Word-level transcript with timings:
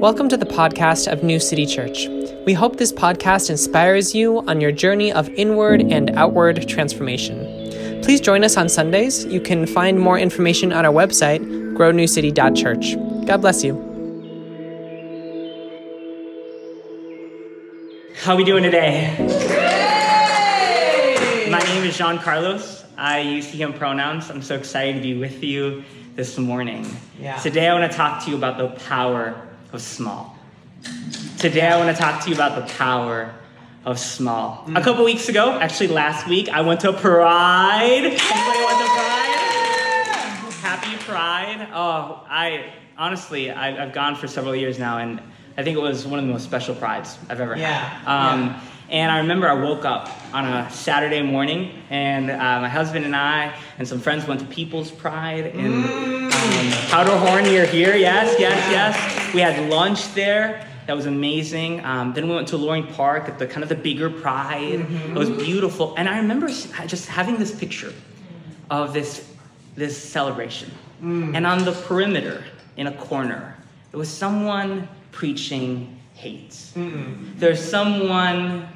Welcome 0.00 0.28
to 0.28 0.36
the 0.36 0.44
podcast 0.44 1.10
of 1.10 1.22
New 1.22 1.40
City 1.40 1.64
Church. 1.64 2.06
We 2.44 2.52
hope 2.52 2.76
this 2.76 2.92
podcast 2.92 3.48
inspires 3.48 4.14
you 4.14 4.40
on 4.46 4.60
your 4.60 4.70
journey 4.70 5.10
of 5.10 5.30
inward 5.30 5.80
and 5.90 6.10
outward 6.10 6.68
transformation. 6.68 8.02
Please 8.02 8.20
join 8.20 8.44
us 8.44 8.58
on 8.58 8.68
Sundays. 8.68 9.24
You 9.24 9.40
can 9.40 9.66
find 9.66 9.98
more 9.98 10.18
information 10.18 10.70
on 10.70 10.84
our 10.84 10.92
website, 10.92 11.40
grownewcity.church. 11.78 13.26
God 13.26 13.38
bless 13.38 13.64
you. 13.64 13.72
How 18.16 18.34
are 18.34 18.36
we 18.36 18.44
doing 18.44 18.64
today? 18.64 19.16
My 21.50 21.60
name 21.60 21.84
is 21.84 21.96
Jean 21.96 22.18
Carlos. 22.18 22.84
I 22.98 23.20
use 23.20 23.46
he, 23.46 23.62
him 23.62 23.72
pronouns. 23.72 24.30
I'm 24.30 24.42
so 24.42 24.56
excited 24.56 24.96
to 24.96 25.00
be 25.00 25.16
with 25.16 25.42
you 25.42 25.84
this 26.16 26.36
morning. 26.36 26.86
Yeah. 27.18 27.36
Today 27.38 27.66
I 27.68 27.78
want 27.78 27.90
to 27.90 27.96
talk 27.96 28.22
to 28.24 28.30
you 28.30 28.36
about 28.36 28.58
the 28.58 28.68
power 28.84 29.42
of 29.76 29.82
small. 29.82 30.34
Today 31.38 31.68
I 31.68 31.76
want 31.76 31.94
to 31.94 32.02
talk 32.02 32.24
to 32.24 32.30
you 32.30 32.34
about 32.34 32.56
the 32.66 32.74
power 32.74 33.34
of 33.84 33.98
small. 33.98 34.64
A 34.74 34.80
couple 34.80 35.04
weeks 35.04 35.28
ago, 35.28 35.58
actually 35.60 35.88
last 35.88 36.26
week, 36.26 36.48
I 36.48 36.62
went 36.62 36.80
to 36.80 36.92
Pride. 36.94 37.82
Anybody 37.84 38.16
went 38.16 38.78
to 38.80 38.86
Pride? 38.96 40.52
Happy 40.62 40.96
Pride. 41.04 41.68
Oh, 41.74 42.24
I 42.28 42.72
honestly, 42.96 43.50
I, 43.50 43.84
I've 43.84 43.92
gone 43.92 44.16
for 44.16 44.26
several 44.26 44.56
years 44.56 44.78
now, 44.78 44.96
and 44.98 45.20
I 45.58 45.62
think 45.62 45.76
it 45.76 45.80
was 45.82 46.06
one 46.06 46.18
of 46.18 46.24
the 46.26 46.32
most 46.32 46.44
special 46.44 46.74
prides 46.74 47.18
I've 47.28 47.40
ever 47.40 47.54
Yeah, 47.56 47.66
had. 47.78 48.32
Um, 48.32 48.46
yeah. 48.46 48.60
And 48.88 49.10
I 49.10 49.18
remember 49.18 49.48
I 49.48 49.54
woke 49.54 49.84
up 49.84 50.08
on 50.32 50.46
a 50.46 50.70
Saturday 50.70 51.20
morning, 51.20 51.82
and 51.90 52.30
uh, 52.30 52.60
my 52.60 52.68
husband 52.68 53.04
and 53.04 53.14
I 53.14 53.54
and 53.78 53.86
some 53.86 54.00
friends 54.00 54.26
went 54.26 54.40
to 54.40 54.46
People's 54.46 54.90
Pride 54.90 55.46
in 55.46 55.82
um, 55.84 56.30
Powderhorn 56.88 57.44
near 57.44 57.66
here. 57.66 57.94
Yes, 57.96 58.36
yes, 58.38 58.56
yes. 58.70 59.15
We 59.36 59.42
had 59.42 59.68
lunch 59.68 60.14
there. 60.14 60.66
That 60.86 60.96
was 60.96 61.04
amazing. 61.04 61.84
Um, 61.84 62.14
then 62.14 62.26
we 62.26 62.34
went 62.34 62.48
to 62.48 62.56
Loring 62.56 62.86
Park 62.86 63.28
at 63.28 63.38
the 63.38 63.46
kind 63.46 63.62
of 63.62 63.68
the 63.68 63.74
bigger 63.74 64.08
Pride. 64.08 64.80
It 64.90 65.14
was 65.14 65.28
beautiful, 65.28 65.94
and 65.98 66.08
I 66.08 66.16
remember 66.16 66.48
just 66.48 67.06
having 67.06 67.36
this 67.36 67.54
picture 67.54 67.92
of 68.70 68.94
this 68.94 69.30
this 69.74 69.94
celebration, 70.02 70.70
and 71.02 71.46
on 71.46 71.66
the 71.66 71.72
perimeter 71.72 72.44
in 72.78 72.86
a 72.86 72.92
corner, 72.92 73.54
there 73.90 73.98
was 73.98 74.08
someone 74.08 74.88
preaching 75.12 76.00
hate. 76.14 76.56
There's 77.38 77.62
someone 77.62 78.66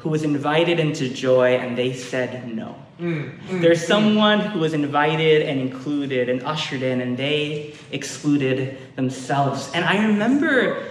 who 0.00 0.10
was 0.10 0.22
invited 0.22 0.78
into 0.78 1.08
joy 1.08 1.56
and 1.56 1.78
they 1.78 1.94
said 1.94 2.54
no. 2.54 2.76
Mm, 3.00 3.38
mm, 3.38 3.60
There's 3.62 3.82
mm. 3.82 3.86
someone 3.86 4.40
who 4.40 4.60
was 4.60 4.74
invited 4.74 5.42
and 5.42 5.58
included 5.58 6.28
and 6.28 6.42
ushered 6.42 6.82
in 6.82 7.00
and 7.00 7.16
they 7.16 7.74
excluded 7.90 8.76
themselves. 8.94 9.70
And 9.72 9.84
I 9.84 10.06
remember 10.06 10.86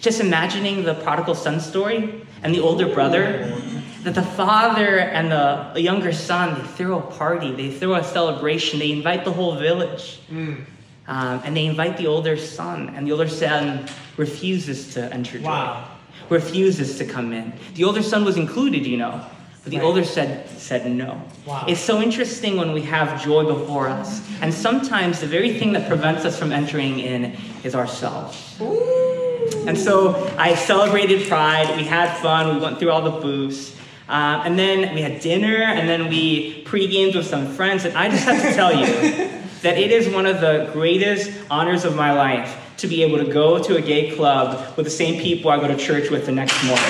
just 0.00 0.20
imagining 0.20 0.84
the 0.84 0.94
prodigal 0.94 1.34
son 1.34 1.60
story 1.60 2.26
and 2.42 2.54
the 2.54 2.60
older 2.60 2.92
brother. 2.92 3.54
That 4.02 4.14
the 4.14 4.22
father 4.22 4.98
and 5.00 5.32
the 5.32 5.80
younger 5.80 6.12
son, 6.12 6.60
they 6.60 6.66
throw 6.68 6.98
a 6.98 7.02
party, 7.02 7.50
they 7.52 7.72
throw 7.72 7.94
a 7.94 8.04
celebration, 8.04 8.78
they 8.78 8.92
invite 8.92 9.24
the 9.24 9.32
whole 9.32 9.56
village. 9.56 10.20
Um, 11.08 11.40
and 11.44 11.56
they 11.56 11.66
invite 11.66 11.96
the 11.96 12.06
older 12.06 12.36
son, 12.36 12.92
and 12.94 13.06
the 13.06 13.12
older 13.12 13.28
son 13.28 13.88
refuses 14.16 14.94
to 14.94 15.12
enter 15.12 15.38
joy. 15.38 15.46
Wow. 15.46 15.88
Refuses 16.28 16.98
to 16.98 17.04
come 17.04 17.32
in. 17.32 17.52
The 17.74 17.84
older 17.84 18.02
son 18.02 18.24
was 18.24 18.36
included, 18.36 18.86
you 18.86 18.96
know, 18.96 19.24
but 19.66 19.72
the 19.72 19.78
Right. 19.78 19.84
older 19.86 20.04
said 20.04 20.48
said 20.58 20.88
no. 20.88 21.20
Wow. 21.44 21.64
It's 21.66 21.80
so 21.80 22.00
interesting 22.00 22.56
when 22.56 22.70
we 22.72 22.82
have 22.82 23.20
joy 23.20 23.42
before 23.42 23.88
us, 23.88 24.20
and 24.40 24.54
sometimes 24.54 25.18
the 25.18 25.26
very 25.26 25.54
thing 25.58 25.72
that 25.72 25.88
prevents 25.88 26.24
us 26.24 26.38
from 26.38 26.52
entering 26.52 27.00
in 27.00 27.32
is 27.64 27.74
ourselves. 27.74 28.54
Ooh. 28.60 29.66
And 29.66 29.76
so 29.76 30.14
I 30.38 30.54
celebrated 30.54 31.26
Pride. 31.26 31.76
We 31.76 31.82
had 31.82 32.16
fun. 32.18 32.54
We 32.54 32.62
went 32.62 32.78
through 32.78 32.92
all 32.92 33.02
the 33.02 33.18
booths. 33.20 33.74
Um, 34.08 34.42
and 34.44 34.56
then 34.56 34.94
we 34.94 35.00
had 35.02 35.18
dinner, 35.18 35.56
and 35.64 35.88
then 35.88 36.08
we 36.08 36.62
pre-gamed 36.62 37.16
with 37.16 37.26
some 37.26 37.48
friends. 37.48 37.84
And 37.84 37.96
I 37.98 38.08
just 38.08 38.22
have 38.24 38.40
to 38.40 38.54
tell 38.54 38.72
you 38.72 38.86
that 39.62 39.78
it 39.78 39.90
is 39.90 40.08
one 40.08 40.26
of 40.26 40.40
the 40.40 40.70
greatest 40.72 41.32
honors 41.50 41.84
of 41.84 41.96
my 41.96 42.12
life 42.12 42.56
to 42.76 42.86
be 42.86 43.02
able 43.02 43.18
to 43.18 43.24
go 43.32 43.60
to 43.60 43.76
a 43.76 43.80
gay 43.80 44.14
club 44.14 44.76
with 44.76 44.84
the 44.86 44.92
same 44.92 45.20
people 45.20 45.50
I 45.50 45.58
go 45.58 45.66
to 45.66 45.76
church 45.76 46.08
with 46.10 46.24
the 46.24 46.32
next 46.32 46.54
morning. 46.62 46.84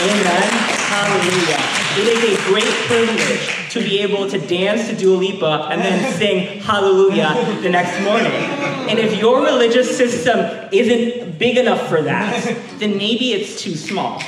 Amen. 0.00 0.51
Hallelujah. 1.02 1.58
It 1.98 2.06
is 2.08 2.38
a 2.38 2.42
great 2.48 2.74
privilege 2.86 3.70
to 3.72 3.80
be 3.80 3.98
able 4.00 4.30
to 4.30 4.38
dance 4.38 4.88
to 4.88 4.94
Dua 4.96 5.16
Lipa 5.16 5.66
and 5.70 5.80
then 5.80 6.12
sing 6.14 6.60
Hallelujah 6.60 7.58
the 7.60 7.68
next 7.70 8.00
morning. 8.04 8.30
And 8.88 8.98
if 9.00 9.18
your 9.18 9.42
religious 9.42 9.96
system 9.96 10.38
isn't 10.70 11.38
big 11.40 11.56
enough 11.58 11.88
for 11.88 12.02
that, 12.02 12.44
then 12.78 12.96
maybe 12.96 13.32
it's 13.32 13.60
too 13.60 13.74
small. 13.74 14.22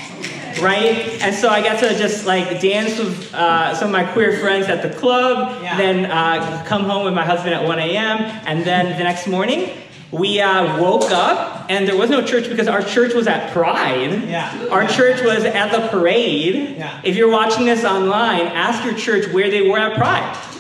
Right? 0.61 1.21
And 1.23 1.35
so 1.35 1.49
I 1.49 1.63
got 1.63 1.79
to 1.81 1.97
just 1.97 2.27
like 2.27 2.61
dance 2.61 2.99
with 2.99 3.33
uh, 3.35 3.75
some 3.77 3.89
of 3.89 3.93
my 3.93 4.05
queer 4.13 4.39
friends 4.39 4.67
at 4.69 4.83
the 4.83 4.91
club, 4.99 5.63
Yeah. 5.63 5.77
then 5.77 6.07
uh, 6.11 6.65
come 6.67 6.85
home 6.85 7.05
with 7.05 7.15
my 7.15 7.25
husband 7.25 7.55
at 7.55 7.65
1 7.65 7.79
a.m., 7.79 8.19
and 8.47 8.65
then 8.65 8.97
the 8.99 9.05
next 9.05 9.27
morning, 9.29 9.71
we 10.15 10.41
uh, 10.41 10.81
woke 10.81 11.11
up 11.11 11.67
and 11.69 11.89
there 11.89 11.97
was 11.97 12.11
no 12.11 12.25
church 12.25 12.49
because 12.49 12.69
our 12.69 12.83
church 12.83 13.15
was 13.15 13.27
at 13.27 13.53
Pride. 13.53 14.29
Yeah. 14.29 14.69
Our 14.71 14.87
church 14.87 15.23
was 15.23 15.45
at 15.45 15.73
the 15.73 15.89
parade. 15.89 16.77
Yeah. 16.77 17.01
If 17.03 17.17
you're 17.17 17.31
watching 17.31 17.67
this 17.67 17.85
online, 17.85 18.43
ask 18.43 18.85
your 18.85 18.95
church 18.95 19.33
where 19.33 19.51
they 19.51 19.69
were 19.69 19.79
at 19.79 19.97
Pride. 19.97 20.54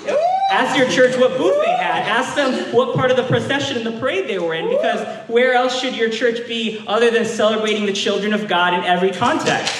Ask 0.54 0.78
your 0.78 0.88
church 0.88 1.18
what 1.18 1.36
booth 1.36 1.60
they 1.64 1.72
had. 1.72 2.06
Ask 2.06 2.36
them 2.36 2.72
what 2.72 2.94
part 2.94 3.10
of 3.10 3.16
the 3.16 3.24
procession 3.24 3.76
and 3.76 3.84
the 3.84 3.98
parade 3.98 4.28
they 4.28 4.38
were 4.38 4.54
in 4.54 4.68
because 4.68 5.04
where 5.28 5.52
else 5.52 5.80
should 5.80 5.96
your 5.96 6.08
church 6.10 6.46
be 6.46 6.84
other 6.86 7.10
than 7.10 7.24
celebrating 7.24 7.86
the 7.86 7.92
children 7.92 8.32
of 8.32 8.46
God 8.46 8.72
in 8.72 8.84
every 8.84 9.10
context? 9.10 9.74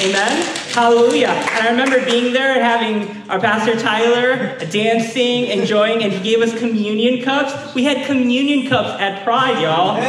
Amen? 0.00 0.44
Hallelujah. 0.72 1.28
And 1.28 1.68
I 1.68 1.70
remember 1.70 2.04
being 2.04 2.32
there 2.32 2.54
and 2.54 2.60
having 2.60 3.30
our 3.30 3.38
pastor 3.38 3.78
Tyler 3.78 4.58
dancing, 4.68 5.44
enjoying, 5.46 6.02
and 6.02 6.12
he 6.12 6.20
gave 6.20 6.42
us 6.42 6.58
communion 6.58 7.22
cups. 7.22 7.72
We 7.76 7.84
had 7.84 8.04
communion 8.08 8.68
cups 8.68 9.00
at 9.00 9.22
Pride, 9.22 9.62
y'all. 9.62 10.02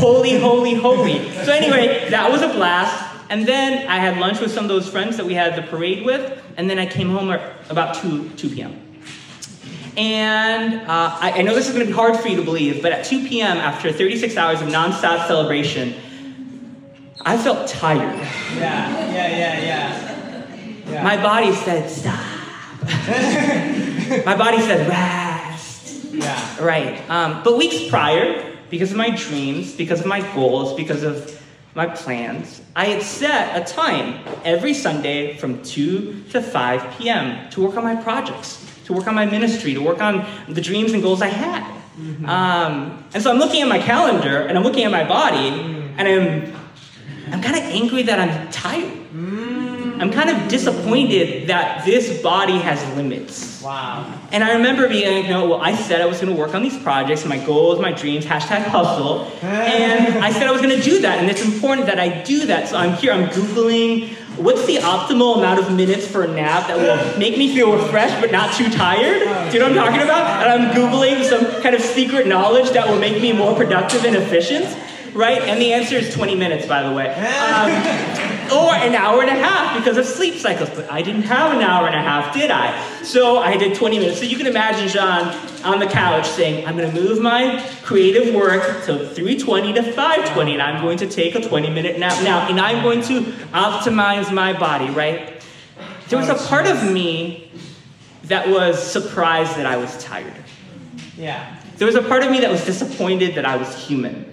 Holy, 0.00 0.36
holy, 0.40 0.74
holy. 0.74 1.30
So, 1.44 1.52
anyway, 1.52 2.10
that 2.10 2.28
was 2.28 2.42
a 2.42 2.48
blast. 2.48 3.06
And 3.30 3.46
then 3.46 3.86
I 3.86 3.98
had 3.98 4.18
lunch 4.18 4.40
with 4.40 4.50
some 4.50 4.64
of 4.64 4.68
those 4.68 4.88
friends 4.88 5.16
that 5.16 5.26
we 5.26 5.34
had 5.34 5.54
the 5.54 5.62
parade 5.62 6.04
with, 6.04 6.42
and 6.56 6.68
then 6.68 6.80
I 6.80 6.86
came 6.86 7.10
home 7.10 7.30
about 7.68 7.94
2, 7.94 8.30
2 8.30 8.50
p.m. 8.50 8.89
And 9.96 10.82
uh, 10.82 11.16
I, 11.20 11.32
I 11.36 11.42
know 11.42 11.54
this 11.54 11.66
is 11.68 11.74
going 11.74 11.86
to 11.86 11.90
be 11.90 11.96
hard 11.96 12.16
for 12.18 12.28
you 12.28 12.36
to 12.36 12.44
believe, 12.44 12.82
but 12.82 12.92
at 12.92 13.04
2 13.04 13.28
p.m., 13.28 13.56
after 13.56 13.92
36 13.92 14.36
hours 14.36 14.62
of 14.62 14.68
nonstop 14.68 15.26
celebration, 15.26 15.94
I 17.22 17.36
felt 17.36 17.68
tired. 17.68 18.18
Yeah, 18.56 19.12
yeah, 19.12 19.12
yeah, 19.12 19.60
yeah. 19.60 20.90
yeah. 20.90 21.02
My 21.02 21.16
body 21.22 21.52
said, 21.52 21.90
stop. 21.90 22.24
My 24.26 24.36
body 24.36 24.60
said, 24.60 24.88
rest. 24.88 26.04
yeah. 26.12 26.64
Right. 26.64 27.08
Um, 27.10 27.42
but 27.42 27.56
weeks 27.58 27.88
prior, 27.88 28.56
because 28.70 28.92
of 28.92 28.96
my 28.96 29.10
dreams, 29.10 29.74
because 29.74 30.00
of 30.00 30.06
my 30.06 30.20
goals, 30.34 30.74
because 30.74 31.02
of 31.02 31.40
my 31.74 31.86
plans, 31.86 32.62
I 32.74 32.86
had 32.86 33.02
set 33.02 33.60
a 33.60 33.72
time 33.72 34.24
every 34.44 34.74
Sunday 34.74 35.36
from 35.36 35.62
2 35.62 36.24
to 36.30 36.42
5 36.42 36.98
p.m. 36.98 37.50
to 37.50 37.62
work 37.64 37.76
on 37.76 37.84
my 37.84 37.96
projects, 37.96 38.64
to 38.90 38.96
work 38.96 39.06
on 39.06 39.14
my 39.14 39.26
ministry, 39.26 39.74
to 39.74 39.80
work 39.80 40.00
on 40.02 40.26
the 40.48 40.60
dreams 40.60 40.92
and 40.92 41.02
goals 41.02 41.22
I 41.22 41.28
had. 41.28 41.62
Mm-hmm. 41.98 42.26
Um, 42.28 43.04
and 43.14 43.22
so 43.22 43.30
I'm 43.30 43.38
looking 43.38 43.62
at 43.62 43.68
my 43.68 43.78
calendar 43.78 44.42
and 44.42 44.58
I'm 44.58 44.64
looking 44.64 44.84
at 44.84 44.90
my 44.90 45.04
body 45.04 45.50
mm. 45.50 45.94
and 45.96 46.08
I'm, 46.08 47.32
I'm 47.32 47.42
kind 47.42 47.56
of 47.56 47.62
angry 47.64 48.02
that 48.04 48.18
I'm 48.18 48.50
tired. 48.50 48.92
Mm. 49.12 50.00
I'm 50.00 50.10
kind 50.10 50.30
of 50.30 50.48
disappointed 50.48 51.48
that 51.48 51.84
this 51.84 52.22
body 52.22 52.58
has 52.58 52.82
limits. 52.96 53.62
Wow. 53.62 54.18
And 54.32 54.42
I 54.42 54.54
remember 54.54 54.88
being 54.88 55.22
like, 55.22 55.30
no, 55.30 55.46
well, 55.46 55.60
I 55.60 55.74
said 55.74 56.00
I 56.00 56.06
was 56.06 56.20
going 56.20 56.34
to 56.34 56.40
work 56.40 56.54
on 56.54 56.62
these 56.62 56.78
projects, 56.78 57.26
my 57.26 57.44
goals, 57.44 57.78
my 57.80 57.92
dreams, 57.92 58.24
hashtag 58.24 58.62
hustle. 58.62 59.26
And 59.42 60.24
I 60.24 60.32
said 60.32 60.44
I 60.46 60.52
was 60.52 60.62
going 60.62 60.74
to 60.74 60.82
do 60.82 61.02
that. 61.02 61.18
And 61.18 61.30
it's 61.30 61.44
important 61.44 61.86
that 61.86 62.00
I 62.00 62.22
do 62.22 62.46
that. 62.46 62.68
So 62.68 62.76
I'm 62.76 62.94
here, 62.94 63.12
I'm 63.12 63.28
Googling 63.28 64.16
what's 64.40 64.66
the 64.66 64.76
optimal 64.76 65.38
amount 65.38 65.60
of 65.60 65.72
minutes 65.72 66.06
for 66.06 66.22
a 66.24 66.28
nap 66.28 66.68
that 66.68 66.76
will 66.76 67.18
make 67.18 67.36
me 67.36 67.54
feel 67.54 67.72
refreshed 67.72 68.20
but 68.20 68.32
not 68.32 68.54
too 68.54 68.68
tired. 68.70 69.20
Do 69.50 69.58
you 69.58 69.60
know 69.60 69.68
what 69.68 69.78
I'm 69.78 69.84
talking 69.86 70.02
about? 70.02 70.46
And 70.46 70.50
I'm 70.50 70.74
Googling 70.74 71.24
some 71.24 71.62
kind 71.62 71.74
of 71.74 71.82
secret 71.82 72.26
knowledge 72.26 72.70
that 72.70 72.88
will 72.88 72.98
make 72.98 73.20
me 73.20 73.32
more 73.32 73.54
productive 73.54 74.04
and 74.04 74.16
efficient. 74.16 74.76
Right? 75.14 75.42
And 75.42 75.60
the 75.60 75.72
answer 75.72 75.96
is 75.96 76.14
20 76.14 76.36
minutes, 76.36 76.66
by 76.66 76.82
the 76.84 76.92
way. 76.94 77.08
Um, 77.08 78.29
or 78.52 78.74
an 78.74 78.94
hour 78.94 79.20
and 79.20 79.30
a 79.30 79.34
half 79.34 79.76
because 79.76 79.96
of 79.96 80.06
sleep 80.06 80.34
cycles. 80.34 80.70
But 80.70 80.90
I 80.90 81.02
didn't 81.02 81.22
have 81.22 81.52
an 81.52 81.62
hour 81.62 81.86
and 81.86 81.94
a 81.94 82.02
half, 82.02 82.34
did 82.34 82.50
I? 82.50 83.02
So 83.02 83.38
I 83.38 83.56
did 83.56 83.76
20 83.76 83.98
minutes. 83.98 84.18
So 84.18 84.24
you 84.24 84.36
can 84.36 84.46
imagine 84.46 84.88
John 84.88 85.34
on 85.64 85.78
the 85.78 85.86
couch 85.86 86.28
saying, 86.28 86.66
I'm 86.66 86.76
going 86.76 86.90
to 86.90 87.00
move 87.00 87.20
my 87.20 87.66
creative 87.82 88.34
work 88.34 88.84
to 88.84 89.08
320 89.08 89.74
to 89.74 89.82
520, 89.82 90.52
and 90.52 90.62
I'm 90.62 90.82
going 90.82 90.98
to 90.98 91.06
take 91.06 91.34
a 91.34 91.40
20 91.40 91.70
minute 91.70 91.98
nap 91.98 92.22
now, 92.22 92.48
and 92.48 92.60
I'm 92.60 92.82
going 92.82 93.02
to 93.02 93.22
optimize 93.52 94.32
my 94.32 94.58
body, 94.58 94.90
right? 94.90 95.42
There 96.08 96.18
was 96.18 96.28
a 96.28 96.34
part 96.48 96.66
of 96.66 96.90
me 96.90 97.52
that 98.24 98.48
was 98.48 98.82
surprised 98.82 99.56
that 99.56 99.66
I 99.66 99.76
was 99.76 100.02
tired. 100.02 100.32
Yeah. 101.16 101.56
There 101.76 101.86
was 101.86 101.96
a 101.96 102.02
part 102.02 102.22
of 102.22 102.30
me 102.30 102.40
that 102.40 102.50
was 102.50 102.64
disappointed 102.64 103.34
that 103.36 103.44
I 103.44 103.56
was 103.56 103.74
human. 103.74 104.26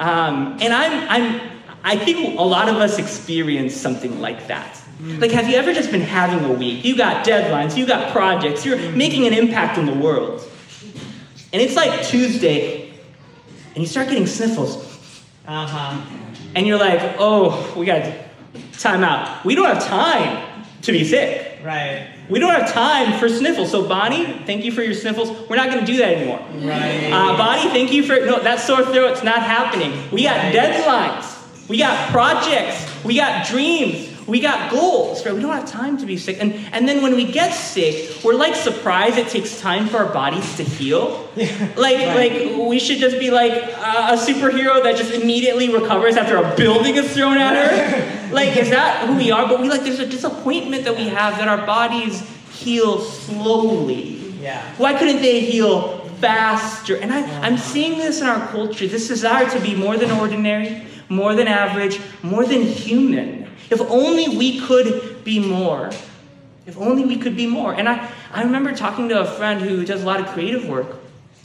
Um, 0.00 0.56
and 0.62 0.72
I'm, 0.72 1.08
I'm, 1.08 1.50
I 1.82 1.96
think 1.96 2.38
a 2.38 2.42
lot 2.42 2.68
of 2.68 2.76
us 2.76 2.98
experience 2.98 3.74
something 3.74 4.20
like 4.20 4.48
that. 4.48 4.80
Like, 5.02 5.30
have 5.30 5.48
you 5.48 5.56
ever 5.56 5.72
just 5.72 5.90
been 5.90 6.02
having 6.02 6.44
a 6.44 6.52
week? 6.52 6.84
You 6.84 6.94
got 6.94 7.24
deadlines, 7.24 7.74
you 7.74 7.86
got 7.86 8.12
projects, 8.12 8.66
you're 8.66 8.78
making 8.90 9.26
an 9.26 9.32
impact 9.32 9.78
in 9.78 9.86
the 9.86 9.94
world. 9.94 10.46
And 11.54 11.62
it's 11.62 11.74
like 11.74 12.02
Tuesday, 12.06 12.90
and 13.74 13.78
you 13.78 13.86
start 13.86 14.08
getting 14.08 14.26
sniffles. 14.26 14.76
Uh 15.48 15.66
huh. 15.66 16.00
And 16.54 16.66
you're 16.66 16.78
like, 16.78 17.16
oh, 17.18 17.72
we 17.76 17.86
got 17.86 18.12
time 18.74 19.02
out. 19.02 19.42
We 19.44 19.54
don't 19.54 19.66
have 19.66 19.82
time 19.84 20.64
to 20.82 20.92
be 20.92 21.04
sick. 21.04 21.60
Right. 21.64 22.08
We 22.28 22.38
don't 22.38 22.52
have 22.52 22.72
time 22.72 23.18
for 23.18 23.28
sniffles. 23.28 23.70
So, 23.70 23.88
Bonnie, 23.88 24.42
thank 24.46 24.64
you 24.64 24.70
for 24.72 24.82
your 24.82 24.94
sniffles. 24.94 25.30
We're 25.48 25.56
not 25.56 25.70
going 25.70 25.84
to 25.84 25.90
do 25.92 25.98
that 25.98 26.14
anymore. 26.16 26.38
Right. 26.56 27.10
Uh, 27.10 27.36
Bonnie, 27.36 27.70
thank 27.70 27.92
you 27.92 28.02
for 28.02 28.14
no. 28.24 28.40
That 28.42 28.60
sore 28.60 28.84
throat's 28.84 29.22
not 29.24 29.42
happening. 29.42 29.92
We 30.12 30.24
got 30.24 30.36
Right. 30.36 30.54
deadlines. 30.54 31.29
We 31.70 31.78
got 31.78 32.10
projects. 32.10 32.84
We 33.04 33.14
got 33.16 33.46
dreams. 33.46 34.08
We 34.26 34.40
got 34.40 34.70
goals. 34.72 35.24
Right? 35.24 35.34
We 35.34 35.40
don't 35.40 35.52
have 35.52 35.70
time 35.70 35.96
to 35.98 36.06
be 36.06 36.16
sick. 36.16 36.36
And 36.40 36.52
and 36.72 36.88
then 36.88 37.00
when 37.00 37.14
we 37.14 37.30
get 37.30 37.52
sick, 37.54 38.22
we're 38.24 38.34
like 38.34 38.56
surprised 38.56 39.18
it 39.18 39.28
takes 39.28 39.60
time 39.60 39.86
for 39.86 39.98
our 39.98 40.12
bodies 40.12 40.56
to 40.56 40.64
heal. 40.64 41.30
Like 41.76 41.98
Right. 41.98 42.16
like 42.16 42.68
we 42.68 42.78
should 42.80 42.98
just 42.98 43.18
be 43.20 43.30
like 43.30 43.52
a 43.52 44.16
superhero 44.16 44.82
that 44.82 44.96
just 44.96 45.12
immediately 45.12 45.72
recovers 45.72 46.16
after 46.16 46.36
a 46.36 46.56
building 46.56 46.96
is 46.96 47.12
thrown 47.14 47.38
at 47.38 47.54
her. 47.54 48.32
like 48.40 48.56
is 48.56 48.70
that 48.70 49.06
who 49.06 49.14
we 49.16 49.30
are? 49.30 49.46
But 49.48 49.60
we 49.60 49.68
like 49.68 49.82
there's 49.84 50.00
a 50.00 50.06
disappointment 50.06 50.84
that 50.84 50.96
we 50.96 51.06
have 51.08 51.38
that 51.38 51.46
our 51.48 51.64
bodies 51.66 52.20
heal 52.52 52.98
slowly. 53.00 54.18
Yeah. 54.42 54.60
Why 54.76 54.94
couldn't 54.98 55.22
they 55.22 55.40
heal 55.40 55.98
faster? 56.20 56.96
And 56.96 57.12
I, 57.12 57.20
I'm 57.46 57.58
seeing 57.58 57.98
this 57.98 58.20
in 58.20 58.26
our 58.26 58.46
culture 58.48 58.86
this 58.86 59.06
desire 59.08 59.48
to 59.50 59.60
be 59.60 59.74
more 59.74 59.96
than 59.96 60.10
ordinary, 60.10 60.82
more 61.10 61.34
than 61.34 61.46
average, 61.46 62.00
more 62.22 62.46
than 62.46 62.62
human. 62.62 63.50
If 63.68 63.80
only 63.82 64.36
we 64.36 64.60
could 64.60 65.22
be 65.22 65.38
more. 65.38 65.90
If 66.66 66.78
only 66.78 67.04
we 67.04 67.16
could 67.16 67.36
be 67.36 67.46
more. 67.46 67.74
And 67.74 67.88
I, 67.88 68.10
I 68.32 68.44
remember 68.44 68.74
talking 68.74 69.08
to 69.10 69.20
a 69.20 69.24
friend 69.24 69.60
who 69.60 69.84
does 69.84 70.02
a 70.02 70.06
lot 70.06 70.20
of 70.20 70.28
creative 70.28 70.66
work. 70.66 70.96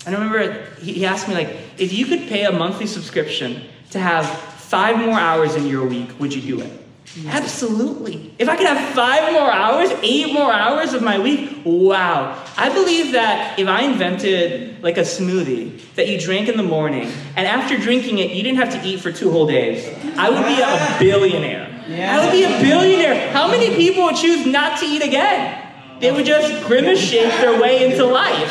And 0.05 0.15
I 0.15 0.19
remember 0.19 0.65
he, 0.79 1.05
asked 1.05 1.27
me, 1.27 1.33
like, 1.33 1.57
if 1.77 1.91
you 1.91 2.05
could 2.05 2.21
pay 2.29 2.45
a 2.45 2.51
monthly 2.51 2.85
subscription 2.85 3.63
to 3.89 3.99
have 3.99 4.27
five 4.27 4.99
more 4.99 5.19
hours 5.19 5.55
in 5.55 5.65
your 5.65 5.85
week, 5.85 6.19
would 6.19 6.33
you 6.33 6.41
do 6.41 6.61
it? 6.61 6.84
Absolutely. 7.27 8.33
If 8.39 8.49
I 8.49 8.55
could 8.57 8.67
have 8.67 8.93
five 8.93 9.31
more 9.31 9.51
hours, 9.51 9.89
eight 10.01 10.33
more 10.33 10.51
hours 10.51 10.93
of 10.93 11.01
my 11.01 11.19
week, 11.19 11.61
wow. 11.63 12.43
I 12.57 12.69
believe 12.69 13.13
that 13.13 13.57
if 13.59 13.67
I 13.67 13.81
invented 13.81 14.81
like 14.83 14.97
a 14.97 15.01
smoothie 15.01 15.79
that 15.95 16.07
you 16.07 16.19
drank 16.19 16.49
in 16.49 16.57
the 16.57 16.63
morning, 16.63 17.11
and 17.35 17.47
after 17.47 17.77
drinking 17.77 18.17
it, 18.19 18.31
you 18.31 18.43
didn't 18.43 18.57
have 18.57 18.73
to 18.73 18.87
eat 18.87 18.99
for 19.01 19.11
two 19.11 19.31
whole 19.31 19.47
days, 19.47 19.87
I 20.17 20.29
would 20.29 20.45
be 20.45 20.61
a 20.61 20.99
billionaire. 20.99 21.71
I 21.87 22.25
would 22.25 22.31
be 22.31 22.43
a 22.43 22.59
billionaire. 22.61 23.31
How 23.31 23.47
many 23.49 23.75
people 23.75 24.03
would 24.03 24.15
choose 24.15 24.45
not 24.45 24.79
to 24.79 24.85
eat 24.85 25.03
again? 25.03 25.61
They 25.99 26.11
would 26.11 26.25
just 26.25 26.65
grimace 26.67 26.99
shake 26.99 27.31
their 27.39 27.59
way 27.61 27.89
into 27.89 28.05
life. 28.05 28.49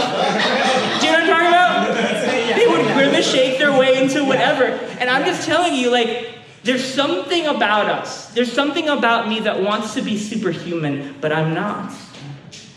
Do 1.00 1.06
you 1.06 1.12
know 1.12 1.18
what 1.18 1.22
I'm 1.22 1.26
talking 1.26 1.48
about? 1.48 2.56
They 2.56 2.66
would 2.66 2.86
grimace 2.94 3.30
shake 3.30 3.58
their 3.58 3.78
way 3.78 4.02
into 4.02 4.24
whatever. 4.24 4.64
And 4.98 5.10
I'm 5.10 5.26
just 5.26 5.46
telling 5.46 5.74
you, 5.74 5.90
like, 5.90 6.30
there's 6.64 6.84
something 6.84 7.46
about 7.46 7.86
us. 7.86 8.30
There's 8.30 8.50
something 8.50 8.88
about 8.88 9.28
me 9.28 9.40
that 9.40 9.62
wants 9.62 9.94
to 9.94 10.02
be 10.02 10.16
superhuman, 10.16 11.14
but 11.20 11.30
I'm 11.30 11.52
not. 11.52 11.92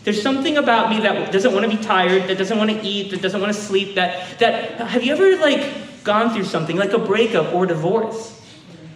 There's 0.04 0.22
something 0.22 0.58
about 0.58 0.90
me 0.90 1.00
that 1.02 1.32
doesn't 1.32 1.54
want 1.54 1.70
to 1.70 1.78
be 1.78 1.82
tired, 1.82 2.30
that 2.30 2.38
doesn't 2.38 2.58
want 2.58 2.70
to 2.70 2.82
eat, 2.82 3.12
that 3.12 3.22
doesn't 3.22 3.40
want 3.40 3.54
to 3.54 3.60
sleep, 3.60 3.96
that 3.96 4.40
that 4.40 4.80
have 4.80 5.04
you 5.04 5.14
ever 5.14 5.38
like 5.38 6.04
gone 6.04 6.34
through 6.34 6.44
something 6.44 6.76
like 6.76 6.92
a 6.94 7.00
breakup 7.00 7.54
or 7.54 7.66
divorce? 7.66 8.34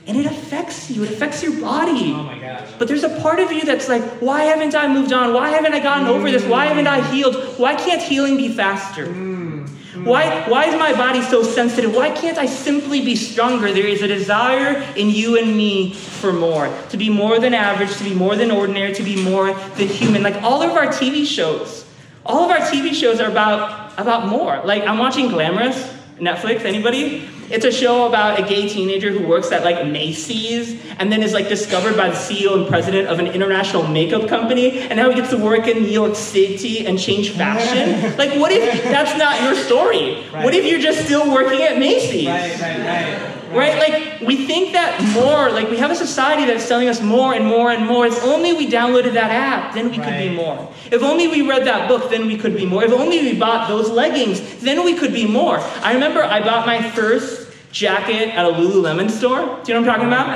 And 0.08 0.18
it 0.18 0.26
affects 0.26 0.90
you, 0.90 1.04
it 1.04 1.12
affects 1.12 1.44
your 1.44 1.60
body. 1.62 2.12
Oh 2.12 2.24
my 2.24 2.40
gosh. 2.40 2.68
But 2.80 2.88
there's 2.88 3.04
a 3.04 3.22
part 3.22 3.40
of 3.40 3.52
you 3.52 3.64
that's 3.64 3.88
like, 3.88 4.04
why 4.20 4.44
haven't 4.44 4.74
I 4.74 4.92
moved 4.92 5.14
on? 5.14 5.34
Why 5.34 5.50
haven't 5.50 5.74
I 5.74 5.80
gotten 5.80 6.08
over 6.08 6.32
this? 6.32 6.44
Why 6.44 6.66
haven't 6.66 6.88
I 6.88 7.08
healed? 7.12 7.36
Why 7.58 7.76
can't 7.76 8.02
healing 8.02 8.36
be 8.36 8.50
faster? 8.50 9.06
Mm. 9.06 9.68
Mm. 9.94 10.06
Why, 10.06 10.50
why 10.50 10.66
is 10.66 10.76
my 10.76 10.94
body 10.94 11.22
so 11.22 11.44
sensitive? 11.44 11.94
Why 11.94 12.10
can't 12.10 12.38
I 12.38 12.46
simply 12.46 13.02
be 13.02 13.16
stronger? 13.16 13.72
There 13.72 13.86
is 13.86 14.02
a 14.02 14.08
desire 14.08 14.82
in 14.96 15.10
you 15.10 15.38
and 15.38 15.56
me 15.56 15.94
for 15.94 16.34
more. 16.34 16.74
To 16.90 16.98
be 16.98 17.10
more 17.10 17.40
than 17.40 17.54
average, 17.54 17.96
to 17.98 18.04
be 18.04 18.14
more 18.14 18.36
than 18.36 18.50
ordinary, 18.52 18.94
to 18.94 19.04
be 19.04 19.22
more 19.22 19.54
than 19.54 19.88
human. 19.88 20.24
Like 20.24 20.42
all 20.42 20.62
of 20.64 20.72
our 20.72 20.88
TV 20.88 21.26
shows, 21.26 21.86
all 22.26 22.46
of 22.46 22.52
our 22.52 22.66
TV 22.68 22.94
shows 22.94 23.20
are 23.20 23.30
about, 23.30 23.94
about 24.00 24.28
more. 24.28 24.62
Like 24.64 24.84
I'm 24.84 24.98
watching 24.98 25.28
Glamorous, 25.28 25.94
Netflix, 26.18 26.62
anybody? 26.62 27.28
It's 27.52 27.66
a 27.66 27.72
show 27.72 28.08
about 28.08 28.40
a 28.40 28.44
gay 28.44 28.70
teenager 28.70 29.12
who 29.12 29.28
works 29.28 29.52
at 29.52 29.64
like 29.64 29.86
Macy's 29.86 30.82
and 31.00 31.12
then 31.12 31.22
is 31.22 31.34
like 31.34 31.50
discovered 31.50 31.98
by 31.98 32.10
the 32.10 32.16
CEO 32.16 32.56
and 32.56 32.68
president 32.68 33.10
of 33.10 33.20
an 33.20 33.28
international 33.28 33.86
makeup 33.88 34.30
company 34.30 34.80
and 34.80 34.96
now 34.96 35.10
he 35.10 35.16
gets 35.16 35.32
to 35.32 35.38
work 35.38 35.68
in 35.68 35.84
New 35.84 35.90
York 35.90 36.16
City 36.16 36.88
and 36.88 36.98
change 36.98 37.32
fashion. 37.32 38.18
like 38.18 38.40
what 38.40 38.52
if 38.54 38.84
that's 38.86 39.18
not 39.18 39.42
your 39.42 39.56
story? 39.56 40.24
What 40.32 40.54
if 40.56 40.66
you're 40.66 40.80
just 40.80 41.06
still 41.06 41.30
working 41.32 41.62
at 41.62 41.78
Macy's? 41.78 42.28
Right, 42.28 42.60
right, 42.60 42.80
right. 42.80 43.38
Right? 43.54 43.78
Like, 43.78 44.22
we 44.22 44.46
think 44.48 44.72
that 44.72 45.02
more, 45.14 45.52
like, 45.52 45.70
we 45.70 45.78
have 45.78 45.92
a 45.92 45.96
society 45.96 46.46
that's 46.46 46.68
telling 46.68 46.88
us 46.88 47.02
more 47.02 47.34
and 47.34 47.46
more 47.46 47.70
and 47.70 47.86
more. 47.86 48.06
If 48.06 48.24
only 48.24 48.54
we 48.54 48.68
downloaded 48.70 49.14
that 49.14 49.32
app, 49.32 49.74
then 49.74 49.90
we 49.90 49.98
could 49.98 50.18
be 50.18 50.30
more. 50.30 50.72
If 50.90 51.04
only 51.04 51.28
we 51.28 51.42
read 51.42 51.66
that 51.66 51.90
book, 51.90 52.10
then 52.10 52.28
we 52.28 52.38
could 52.38 52.56
be 52.56 52.66
more. 52.66 52.84
If 52.84 52.94
only 52.94 53.20
we 53.20 53.38
bought 53.38 53.68
those 53.68 53.90
leggings, 53.90 54.62
then 54.62 54.86
we 54.86 54.94
could 54.94 55.12
be 55.12 55.28
more. 55.28 55.60
I 55.60 55.94
remember 55.94 56.24
I 56.24 56.42
bought 56.42 56.66
my 56.66 56.90
first 56.92 57.41
jacket 57.72 58.30
at 58.30 58.46
a 58.46 58.50
Lululemon 58.50 59.10
store. 59.10 59.40
Do 59.64 59.72
you 59.72 59.80
know 59.80 59.86
what 59.86 59.90
I'm 59.90 59.96
talking 59.96 60.08
about? 60.08 60.30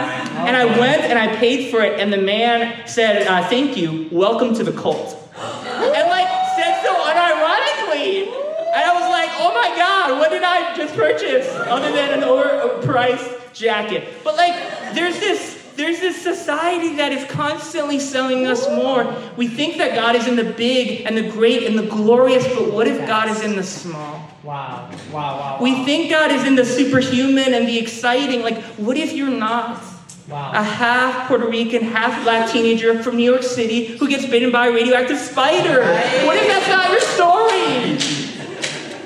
And 0.48 0.56
I 0.56 0.66
went 0.66 1.04
and 1.04 1.20
I 1.20 1.36
paid 1.36 1.72
for 1.72 1.82
it, 1.82 2.00
and 2.00 2.12
the 2.12 2.18
man 2.18 2.88
said, 2.88 3.28
uh, 3.28 3.48
Thank 3.48 3.78
you, 3.78 4.08
welcome 4.12 4.54
to 4.56 4.64
the 4.64 4.72
cult. 4.72 5.22
And, 5.38 6.10
like, 6.10 6.28
said 6.56 6.82
so 6.82 6.94
unironically. 6.94 8.32
And 8.76 8.84
I 8.84 8.94
was 8.94 9.10
like, 9.10 9.30
oh 9.40 9.54
my 9.54 9.76
God, 9.76 10.20
what 10.20 10.32
did 10.32 10.44
I 10.44 10.76
just 10.76 10.96
purchase 10.96 11.48
other 11.48 11.92
than 11.92 12.20
an 12.20 12.28
overpriced 12.28 13.54
jacket? 13.54 14.08
But 14.24 14.36
like, 14.36 14.54
there's 14.94 15.18
this, 15.20 15.64
there's 15.76 16.00
this 16.00 16.22
society 16.22 16.98
that 16.98 17.12
is 17.12 17.30
constantly 17.32 18.00
selling 18.00 18.48
us 18.48 18.68
more. 18.70 19.16
We 19.38 19.48
think 19.48 19.78
that 19.78 19.96
God 19.96 20.16
is 20.16 20.28
in 20.28 20.36
the 20.36 20.44
big 20.44 21.06
and 21.06 21.18
the 21.18 21.30
great 21.30 21.64
and 21.64 21.78
the 21.78 21.88
glorious, 21.88 22.46
but 22.48 22.72
what 22.72 22.88
if 22.88 23.06
God 23.08 23.30
is 23.30 23.42
in 23.42 23.56
the 23.56 23.64
small? 23.64 24.30
Wow, 24.46 24.92
wow, 25.12 25.40
wow. 25.40 25.58
We 25.60 25.74
wow. 25.74 25.86
think 25.86 26.12
God 26.12 26.30
is 26.30 26.46
in 26.46 26.56
the 26.56 26.64
superhuman 26.64 27.56
and 27.56 27.68
the 27.68 27.80
exciting. 27.80 28.44
Like, 28.44 28.62
what 28.78 28.96
if 28.96 29.12
you're 29.14 29.28
not? 29.28 29.84
A 30.30 30.64
half 30.64 31.28
Puerto 31.28 31.48
Rican, 31.48 31.82
half 31.82 32.24
black 32.24 32.52
teenager 32.52 33.02
from 33.02 33.18
New 33.18 33.30
York 33.30 33.42
City 33.42 33.98
who 33.98 34.08
gets 34.08 34.26
bitten 34.28 34.52
by 34.52 34.68
a 34.68 34.72
radioactive 34.72 35.18
spider. 35.18 35.82
What 36.26 36.38
if 36.38 36.48
that's 36.48 36.68
not 36.68 36.90
your 36.92 37.02
story? 37.02 38.36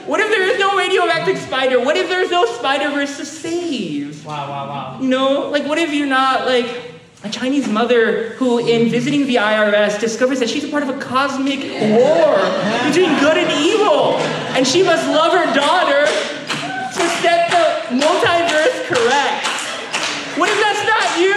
What 0.09 0.19
if 0.19 0.29
there 0.29 0.43
is 0.43 0.59
no 0.59 0.77
radioactive 0.77 1.37
spider? 1.37 1.79
What 1.79 1.95
if 1.95 2.09
there's 2.09 2.31
no 2.31 2.45
Spider 2.45 2.89
Verse 2.89 3.15
to 3.17 3.25
save? 3.25 4.25
Wow, 4.25 4.49
wow, 4.49 4.67
wow. 4.67 5.01
You 5.01 5.07
know, 5.07 5.49
like 5.49 5.65
what 5.65 5.77
if 5.77 5.93
you're 5.93 6.07
not 6.07 6.45
like 6.45 6.88
a 7.23 7.29
Chinese 7.29 7.67
mother 7.67 8.29
who, 8.35 8.59
in 8.59 8.89
visiting 8.89 9.27
the 9.27 9.35
IRS, 9.35 9.99
discovers 9.99 10.39
that 10.39 10.49
she's 10.49 10.63
a 10.63 10.69
part 10.69 10.83
of 10.83 10.89
a 10.89 10.97
cosmic 10.99 11.59
war 11.91 12.37
between 12.87 13.11
good 13.19 13.37
and 13.37 13.51
evil, 13.59 14.15
and 14.55 14.65
she 14.65 14.83
must 14.83 15.05
love 15.07 15.33
her 15.33 15.53
daughter 15.53 16.05
to 16.07 17.03
set 17.19 17.51
the 17.51 17.95
multiverse 17.99 18.85
correct. 18.87 19.45
What 20.39 20.49
if 20.49 20.59
that's 20.61 20.85
not 20.87 21.19
you? 21.19 21.35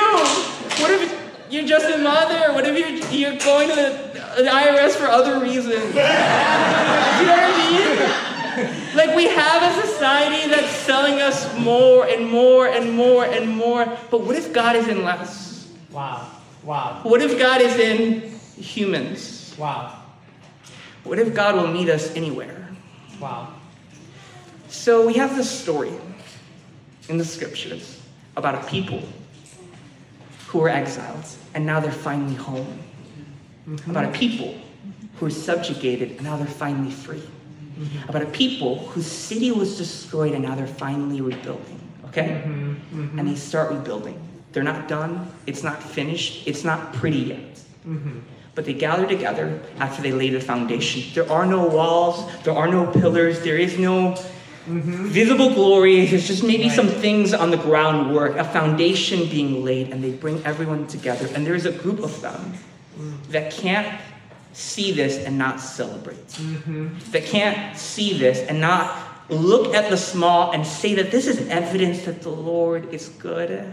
What 0.81 0.91
if 0.93 1.51
you're 1.51 1.67
just 1.67 1.87
a 1.87 1.99
mother? 1.99 2.53
What 2.53 2.65
if 2.65 2.79
you're, 2.79 3.11
you're 3.11 3.39
going 3.41 3.69
to 3.69 3.75
the, 3.75 4.43
the 4.43 4.49
IRS 4.49 4.93
for 4.93 5.07
other 5.07 5.41
reasons? 5.41 5.67
You 5.67 7.27
know 7.27 7.35
what 7.35 7.43
I 7.43 7.71
mean? 7.71 8.97
Like 8.97 9.17
we 9.17 9.27
have 9.27 9.63
a 9.63 9.87
society 9.89 10.49
that's 10.49 10.71
selling 10.71 11.21
us 11.21 11.59
more 11.59 12.07
and 12.07 12.29
more 12.29 12.69
and 12.69 12.93
more 12.93 13.25
and 13.25 13.49
more, 13.51 13.85
but 14.13 14.21
what 14.21 14.37
if 14.37 14.53
God 14.53 14.77
is 14.77 14.87
in 14.87 15.03
less? 15.03 15.52
Wow, 15.93 16.27
wow, 16.65 17.01
What 17.03 17.21
if 17.23 17.39
God 17.39 17.61
is 17.61 17.77
in 17.77 18.31
humans? 18.57 19.55
wow, 19.59 19.99
What 21.05 21.19
if 21.19 21.35
God 21.35 21.57
will 21.57 21.69
meet 21.69 21.89
us 21.89 22.15
anywhere? 22.17 22.69
wow. 23.21 23.49
So 24.69 25.07
we 25.07 25.15
have 25.15 25.37
this 25.37 25.51
story 25.51 25.93
in 27.09 27.19
the 27.19 27.25
scriptures 27.25 28.01
about 28.37 28.55
a 28.55 28.67
people 28.69 29.03
who 30.49 30.59
were 30.61 30.71
exiled 30.71 31.25
and 31.55 31.67
now 31.67 31.79
they're 31.79 31.93
finally 31.93 32.35
home. 32.35 32.79
Mm-hmm. 33.69 33.91
About 33.91 34.07
a 34.07 34.13
people 34.13 34.55
who 35.17 35.27
were 35.27 35.31
subjugated 35.31 36.13
and 36.13 36.23
now 36.23 36.37
they're 36.39 36.47
finally 36.47 36.91
free. 36.91 37.21
Mm-hmm. 37.21 38.09
About 38.09 38.23
a 38.23 38.27
people 38.27 38.79
whose 38.89 39.07
city 39.07 39.53
was 39.53 39.77
destroyed 39.77 40.33
and 40.33 40.43
now 40.43 40.55
they're 40.55 40.67
finally 40.67 41.21
rebuilding. 41.21 41.81
Okay? 42.07 42.43
Mm-hmm. 42.45 43.19
And 43.19 43.29
they 43.29 43.35
start 43.37 43.73
rebuilding. 43.73 44.19
They're 44.53 44.63
not 44.63 44.89
done, 44.89 45.31
it's 45.47 45.63
not 45.63 45.83
finished, 45.83 46.47
it's 46.47 46.65
not 46.65 46.93
pretty 46.93 47.19
yet. 47.19 47.61
Mm-hmm. 47.87 48.19
But 48.55 48.67
they 48.67 48.75
gather 48.75 49.07
together 49.07 49.63
after 49.79 50.03
they 50.03 50.13
lay 50.13 50.29
the 50.29 50.41
foundation. 50.41 51.03
There 51.15 51.31
are 51.33 51.47
no 51.47 51.67
walls, 51.67 52.31
there 52.43 52.55
are 52.55 52.69
no 52.69 52.87
pillars, 52.87 53.41
there 53.41 53.57
is 53.57 53.79
no 53.79 54.13
mm-hmm. 54.13 55.07
Visible 55.07 55.55
glory. 55.55 56.01
Is 56.01 56.27
just 56.27 56.45
maybe 56.45 56.69
some 56.69 56.87
things 56.87 57.33
on 57.33 57.51
the 57.51 57.57
groundwork, 57.57 58.37
a 58.37 58.45
foundation 58.45 59.29
being 59.29 59.65
laid, 59.65 59.89
and 59.89 60.05
they 60.05 60.13
bring 60.13 60.45
everyone 60.45 60.87
together. 60.87 61.29
And 61.35 61.47
there's 61.47 61.65
a 61.65 61.73
group 61.73 62.01
of 62.01 62.21
them 62.21 62.53
mm. 62.99 63.27
that 63.29 63.53
can't 63.53 64.01
see 64.53 64.93
this 64.93 65.25
and 65.25 65.39
not 65.39 65.59
celebrate, 65.61 66.29
mm-hmm. 66.29 66.89
that 67.13 67.25
can't 67.25 67.77
see 67.77 68.19
this 68.19 68.41
and 68.41 68.61
not 68.61 68.95
look 69.31 69.75
at 69.75 69.89
the 69.89 69.97
small 69.97 70.53
and 70.53 70.67
say 70.67 70.95
that 70.95 71.11
this 71.11 71.27
is 71.27 71.49
evidence 71.49 72.05
that 72.05 72.21
the 72.21 72.29
Lord 72.29 72.93
is 72.93 73.09
good 73.09 73.73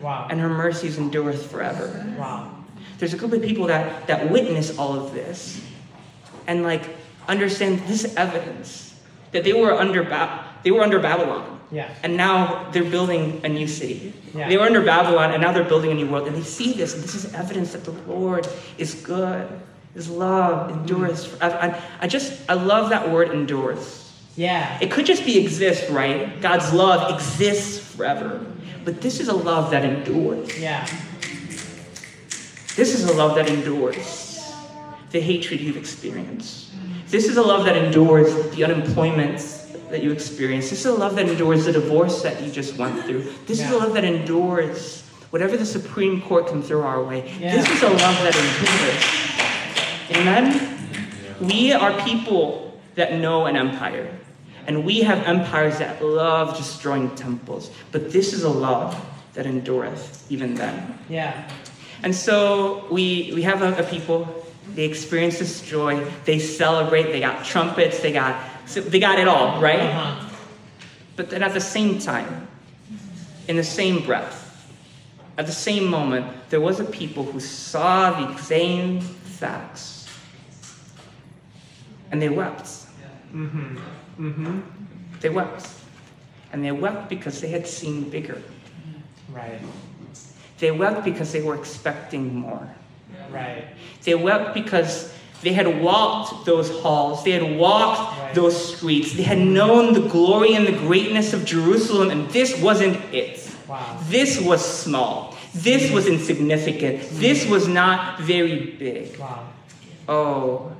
Wow. 0.00 0.28
and 0.30 0.40
her 0.40 0.48
mercies 0.48 0.98
endureth 0.98 1.50
forever. 1.50 2.14
wow. 2.18 2.56
There's 2.98 3.14
a 3.14 3.16
group 3.16 3.32
of 3.32 3.42
people 3.42 3.66
that, 3.66 4.06
that 4.06 4.30
witness 4.30 4.78
all 4.78 4.92
of 4.92 5.14
this 5.14 5.60
and 6.46 6.62
like 6.62 6.82
understand 7.28 7.80
this 7.86 8.14
evidence 8.16 8.94
that 9.32 9.44
they 9.44 9.52
were 9.52 9.72
under 9.72 10.02
ba- 10.02 10.44
they 10.62 10.70
were 10.70 10.82
under 10.82 10.98
Babylon. 10.98 11.60
Yeah. 11.70 11.92
And 12.02 12.16
now 12.16 12.68
they're 12.72 12.84
building 12.84 13.40
a 13.44 13.48
new 13.48 13.68
city. 13.68 14.12
Yeah. 14.34 14.48
They 14.48 14.56
were 14.56 14.64
under 14.64 14.82
Babylon 14.82 15.32
and 15.32 15.40
now 15.40 15.52
they're 15.52 15.64
building 15.64 15.92
a 15.92 15.94
new 15.94 16.08
world. 16.08 16.26
And 16.26 16.36
they 16.36 16.42
see 16.42 16.72
this, 16.72 16.94
and 16.94 17.02
this 17.02 17.14
is 17.14 17.32
evidence 17.32 17.72
that 17.72 17.84
the 17.84 17.92
Lord 17.92 18.46
is 18.76 18.94
good. 18.94 19.48
His 19.94 20.08
love 20.08 20.70
mm. 20.70 20.80
endures 20.80 21.24
forever. 21.24 21.56
I, 21.56 22.04
I 22.04 22.06
just 22.06 22.40
I 22.48 22.54
love 22.54 22.90
that 22.90 23.10
word 23.10 23.30
endures. 23.30 24.12
Yeah. 24.36 24.78
It 24.80 24.90
could 24.90 25.06
just 25.06 25.24
be 25.24 25.38
exist, 25.38 25.90
right? 25.90 26.40
God's 26.40 26.72
love 26.72 27.14
exists 27.14 27.89
forever. 28.00 28.46
But 28.82 29.02
this 29.02 29.20
is 29.20 29.28
a 29.28 29.34
love 29.34 29.70
that 29.72 29.84
endures. 29.84 30.58
Yeah. 30.58 30.86
This 32.76 32.94
is 32.94 33.04
a 33.04 33.12
love 33.12 33.34
that 33.34 33.46
endures 33.50 34.54
the 35.10 35.20
hatred 35.20 35.60
you've 35.60 35.76
experienced. 35.76 36.70
This 37.08 37.26
is 37.26 37.36
a 37.36 37.42
love 37.42 37.66
that 37.66 37.76
endures 37.76 38.32
the 38.56 38.64
unemployment 38.64 39.40
that 39.90 40.02
you 40.02 40.12
experienced. 40.12 40.70
This 40.70 40.80
is 40.80 40.86
a 40.86 40.94
love 40.94 41.14
that 41.16 41.28
endures 41.28 41.66
the 41.66 41.72
divorce 41.72 42.22
that 42.22 42.42
you 42.42 42.50
just 42.50 42.78
went 42.78 43.04
through. 43.04 43.24
This 43.46 43.60
is 43.60 43.70
a 43.70 43.76
love 43.76 43.92
that 43.92 44.04
endures 44.04 45.02
whatever 45.28 45.58
the 45.58 45.66
Supreme 45.66 46.22
Court 46.22 46.46
can 46.46 46.62
throw 46.62 46.82
our 46.82 47.04
way. 47.04 47.30
Yeah. 47.38 47.56
This 47.56 47.68
is 47.68 47.82
a 47.82 47.90
love 47.90 48.16
that 48.24 48.34
endures. 48.46 50.16
Amen? 50.16 50.46
We 51.38 51.72
are 51.72 51.92
people 52.04 52.80
that 52.94 53.18
know 53.18 53.44
an 53.44 53.56
empire. 53.56 54.10
And 54.66 54.84
we 54.84 55.00
have 55.00 55.26
empires 55.26 55.78
that 55.78 56.04
love 56.04 56.56
destroying 56.56 57.14
temples. 57.16 57.70
But 57.92 58.12
this 58.12 58.32
is 58.32 58.44
a 58.44 58.48
love 58.48 58.94
that 59.34 59.46
endureth 59.46 60.30
even 60.30 60.54
then. 60.54 60.98
Yeah. 61.08 61.50
And 62.02 62.14
so 62.14 62.86
we, 62.90 63.32
we 63.34 63.42
have 63.42 63.62
a, 63.62 63.78
a 63.78 63.82
people, 63.82 64.46
they 64.74 64.84
experience 64.84 65.38
this 65.38 65.60
joy, 65.60 66.04
they 66.24 66.38
celebrate, 66.38 67.04
they 67.04 67.20
got 67.20 67.44
trumpets, 67.44 68.00
they 68.00 68.12
got, 68.12 68.42
so 68.66 68.80
they 68.80 69.00
got 69.00 69.18
it 69.18 69.28
all, 69.28 69.60
right? 69.60 69.80
Uh-huh. 69.80 70.28
But 71.16 71.30
then 71.30 71.42
at 71.42 71.52
the 71.52 71.60
same 71.60 71.98
time, 71.98 72.48
in 73.48 73.56
the 73.56 73.64
same 73.64 74.04
breath, 74.04 74.46
at 75.36 75.46
the 75.46 75.52
same 75.52 75.86
moment, 75.86 76.26
there 76.50 76.60
was 76.60 76.80
a 76.80 76.84
people 76.84 77.24
who 77.24 77.40
saw 77.40 78.10
the 78.10 78.36
same 78.38 79.00
facts 79.00 80.08
and 82.10 82.20
they 82.20 82.28
wept. 82.28 82.68
Mm-hmm. 83.32 83.76
Mm-hmm. 84.18 84.60
They 85.20 85.28
wept. 85.28 85.68
And 86.52 86.64
they 86.64 86.72
wept 86.72 87.08
because 87.08 87.40
they 87.40 87.48
had 87.48 87.66
seen 87.66 88.10
bigger. 88.10 88.42
Right. 89.32 89.60
They 90.58 90.70
wept 90.70 91.04
because 91.04 91.32
they 91.32 91.40
were 91.42 91.54
expecting 91.54 92.34
more. 92.34 92.68
Right. 93.30 93.64
They 94.02 94.14
wept 94.14 94.54
because 94.54 95.12
they 95.42 95.52
had 95.52 95.80
walked 95.80 96.44
those 96.44 96.68
halls, 96.82 97.24
they 97.24 97.30
had 97.30 97.56
walked 97.58 98.18
Right. 98.20 98.34
those 98.34 98.76
streets, 98.76 99.14
they 99.14 99.22
had 99.22 99.38
known 99.38 99.94
the 99.94 100.00
glory 100.00 100.54
and 100.54 100.66
the 100.66 100.72
greatness 100.72 101.32
of 101.32 101.44
Jerusalem, 101.46 102.10
and 102.10 102.28
this 102.30 102.60
wasn't 102.60 102.98
it. 103.14 103.48
Wow. 103.66 103.98
This 104.08 104.38
was 104.40 104.62
small. 104.62 105.36
This 105.54 105.90
was 105.90 106.06
insignificant. 106.06 107.02
This 107.12 107.46
was 107.46 107.66
not 107.66 108.20
very 108.20 108.76
big. 108.78 109.18
Wow. 109.18 109.46
Oh, 110.08 110.72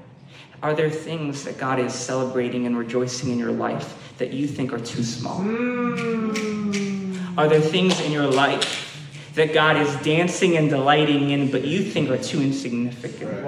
are 0.63 0.75
there 0.75 0.91
things 0.91 1.45
that 1.45 1.59
God 1.59 1.79
is 1.79 1.95
celebrating 1.95 2.67
and 2.67 2.77
rejoicing 2.77 3.31
in 3.31 3.39
your 3.39 3.53
life 3.53 4.13
that 4.19 4.33
you 4.33 4.47
think 4.47 4.73
are 4.73 4.79
too 4.79 5.03
small? 5.03 5.41
Mm. 5.41 7.39
Are 7.39 7.49
there 7.49 7.61
things 7.61 7.99
in 8.01 8.13
your 8.13 8.27
life 8.27 8.87
that 9.35 9.55
God 9.55 9.77
is 9.77 9.95
dancing 10.05 10.57
and 10.57 10.69
delighting 10.69 11.31
in, 11.31 11.51
but 11.51 11.65
you 11.65 11.83
think 11.83 12.11
are 12.11 12.19
too 12.19 12.43
insignificant? 12.43 13.47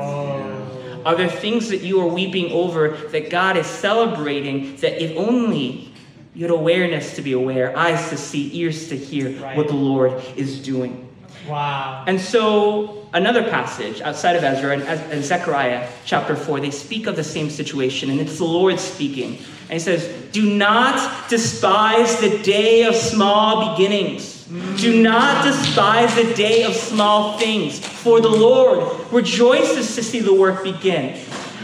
Are 1.04 1.16
there 1.16 1.28
things 1.28 1.68
that 1.68 1.82
you 1.82 2.00
are 2.00 2.06
weeping 2.06 2.52
over 2.52 2.90
that 3.08 3.28
God 3.28 3.56
is 3.56 3.66
celebrating 3.66 4.76
that 4.76 5.02
if 5.02 5.16
only 5.16 5.92
you 6.34 6.42
had 6.42 6.50
awareness 6.50 7.16
to 7.16 7.22
be 7.22 7.32
aware, 7.32 7.76
eyes 7.76 8.08
to 8.10 8.16
see, 8.16 8.56
ears 8.58 8.88
to 8.88 8.96
hear 8.96 9.30
Right. 9.42 9.56
what 9.56 9.66
the 9.68 9.74
Lord 9.74 10.22
is 10.36 10.60
doing? 10.60 11.08
Wow. 11.48 12.04
And 12.06 12.20
so, 12.20 13.06
another 13.12 13.42
passage 13.48 14.00
outside 14.00 14.36
of 14.36 14.44
Ezra 14.44 14.78
and, 14.78 15.24
Zechariah 15.24 15.88
chapter 16.04 16.36
4, 16.36 16.60
they 16.60 16.70
speak 16.70 17.06
of 17.06 17.16
the 17.16 17.24
same 17.24 17.50
situation, 17.50 18.10
and 18.10 18.20
it's 18.20 18.38
the 18.38 18.44
Lord 18.44 18.78
speaking. 18.78 19.38
And 19.62 19.72
he 19.72 19.78
says, 19.78 20.08
Do 20.32 20.54
not 20.54 21.28
despise 21.28 22.20
the 22.20 22.38
day 22.38 22.84
of 22.84 22.94
small 22.94 23.72
beginnings. 23.72 24.46
Do 24.76 25.02
not 25.02 25.44
despise 25.44 26.14
the 26.14 26.34
day 26.34 26.64
of 26.64 26.74
small 26.74 27.38
things, 27.38 27.78
for 27.78 28.20
the 28.20 28.28
Lord 28.28 29.00
rejoices 29.10 29.94
to 29.94 30.02
see 30.02 30.20
the 30.20 30.34
work 30.34 30.62
begin. 30.62 31.16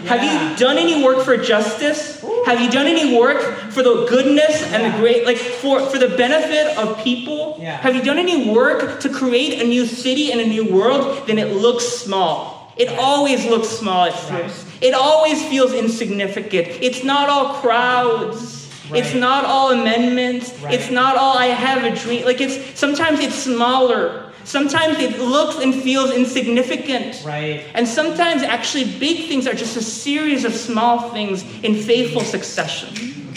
Have 0.07 0.23
you 0.25 0.57
done 0.57 0.79
any 0.79 1.05
work 1.05 1.23
for 1.23 1.37
justice? 1.37 2.25
Have 2.47 2.63
you 2.63 2.71
done 2.71 2.87
any 2.87 3.19
work 3.19 3.68
for 3.79 3.85
the 3.85 4.07
goodness 4.07 4.61
and 4.73 4.93
the 4.93 4.99
great, 4.99 5.25
like 5.25 5.37
for, 5.37 5.79
for 5.89 5.99
the 5.99 6.09
benefit 6.09 6.77
of 6.77 6.99
people? 7.05 7.57
Yeah. 7.61 7.77
Have 7.77 7.95
you 7.95 8.03
done 8.03 8.19
any 8.19 8.51
work 8.53 8.99
to 9.03 9.09
create 9.09 9.63
a 9.63 9.65
new 9.65 9.87
city 9.87 10.33
and 10.33 10.41
a 10.41 10.47
new 10.47 10.65
world? 10.69 11.29
Then 11.29 11.39
it 11.39 11.53
looks 11.53 11.85
small. 11.85 12.73
It 12.77 12.89
Right. 12.89 12.99
always 12.99 13.45
looks 13.47 13.69
small 13.69 14.07
at 14.07 14.15
Right. 14.31 14.51
It 14.81 14.95
always 14.95 15.45
feels 15.45 15.73
insignificant. 15.73 16.67
It's 16.81 17.05
not 17.05 17.29
all 17.29 17.55
crowds. 17.61 18.67
It's 18.93 19.15
not 19.15 19.45
all 19.45 19.71
amendments. 19.71 20.53
Right. 20.61 20.75
It's 20.75 20.91
not 20.91 21.17
all 21.17 21.39
I 21.39 21.47
have 21.47 21.85
a 21.85 21.95
dream. 21.95 22.25
Like 22.25 22.41
it's 22.41 22.79
sometimes 22.79 23.21
it's 23.21 23.37
smaller. 23.37 24.33
Sometimes 24.43 24.99
it 24.99 25.21
looks 25.21 25.59
and 25.63 25.73
feels 25.73 26.11
insignificant. 26.11 27.23
Right. 27.25 27.63
And 27.75 27.87
sometimes 27.87 28.43
actually 28.43 28.87
big 28.99 29.29
things 29.29 29.47
are 29.47 29.55
just 29.55 29.77
a 29.77 29.83
series 29.83 30.45
of 30.45 30.53
small 30.55 31.11
things 31.11 31.45
in 31.63 31.77
faithful 31.77 32.23
succession. 32.23 33.28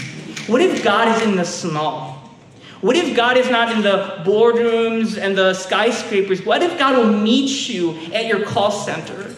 What 0.48 0.62
if 0.62 0.84
God 0.84 1.16
is 1.16 1.28
in 1.28 1.36
the 1.36 1.46
small? 1.46 2.12
What 2.82 2.96
if 2.96 3.16
God 3.16 3.38
is 3.38 3.50
not 3.50 3.72
in 3.72 3.84
the 3.84 4.24
boardrooms 4.26 5.18
and 5.18 5.38
the 5.38 5.54
skyscrapers? 5.54 6.44
What 6.44 6.64
if 6.64 6.80
God 6.80 6.98
will 6.98 7.14
meet 7.14 7.70
you 7.70 7.96
at 8.12 8.26
your 8.26 8.44
call 8.44 8.72
center? 8.72 9.30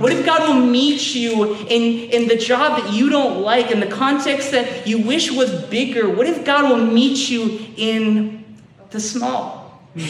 What 0.00 0.12
if 0.12 0.24
God 0.26 0.48
will 0.48 0.66
meet 0.66 1.14
you 1.14 1.54
in, 1.54 2.10
in 2.10 2.26
the 2.26 2.36
job 2.36 2.82
that 2.82 2.92
you 2.92 3.10
don't 3.10 3.42
like, 3.42 3.70
in 3.70 3.80
the 3.80 3.86
context 3.86 4.50
that 4.50 4.86
you 4.86 5.06
wish 5.06 5.30
was 5.30 5.52
bigger? 5.66 6.08
What 6.08 6.26
if 6.26 6.44
God 6.44 6.70
will 6.70 6.84
meet 6.84 7.28
you 7.28 7.60
in 7.76 8.44
the 8.90 9.00
small? 9.00 9.80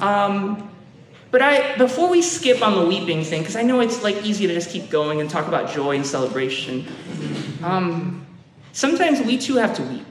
Um, 0.00 0.70
but 1.30 1.42
I, 1.42 1.76
before 1.76 2.10
we 2.10 2.22
skip 2.22 2.62
on 2.62 2.74
the 2.74 2.86
weeping 2.86 3.24
thing, 3.24 3.42
because 3.42 3.56
I 3.56 3.62
know 3.62 3.80
it's 3.80 4.02
like 4.02 4.24
easy 4.24 4.46
to 4.46 4.54
just 4.54 4.70
keep 4.70 4.90
going 4.90 5.20
and 5.20 5.28
talk 5.28 5.48
about 5.48 5.70
joy 5.70 5.96
and 5.96 6.06
celebration. 6.06 6.86
Um, 7.62 8.24
sometimes 8.74 9.22
we 9.22 9.38
too 9.38 9.56
have 9.56 9.74
to 9.76 9.82
weep. 9.82 10.06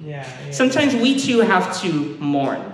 Yeah. 0.00 0.28
yeah. 0.44 0.50
Sometimes 0.50 0.94
we 0.94 1.18
too 1.18 1.40
have 1.40 1.80
to 1.80 2.16
mourn. 2.18 2.72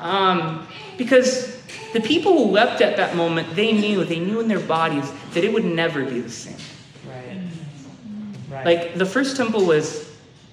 Um, 0.00 0.66
because 0.98 1.62
the 1.92 2.00
people 2.00 2.36
who 2.36 2.48
wept 2.48 2.80
at 2.80 2.96
that 2.96 3.14
moment, 3.14 3.54
they 3.54 3.72
knew, 3.72 4.04
they 4.04 4.18
knew 4.18 4.40
in 4.40 4.48
their 4.48 4.58
bodies 4.58 5.10
that 5.34 5.44
it 5.44 5.52
would 5.52 5.64
never 5.64 6.04
be 6.04 6.20
the 6.20 6.30
same. 6.30 6.56
Right. 7.08 7.40
Right. 8.50 8.66
Like 8.66 8.94
the 8.94 9.06
first 9.06 9.36
temple 9.36 9.64
was 9.64 10.10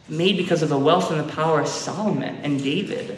made 0.07 0.37
because 0.37 0.61
of 0.61 0.69
the 0.69 0.77
wealth 0.77 1.11
and 1.11 1.19
the 1.19 1.33
power 1.33 1.61
of 1.61 1.67
Solomon 1.67 2.35
and 2.43 2.61
David. 2.61 3.17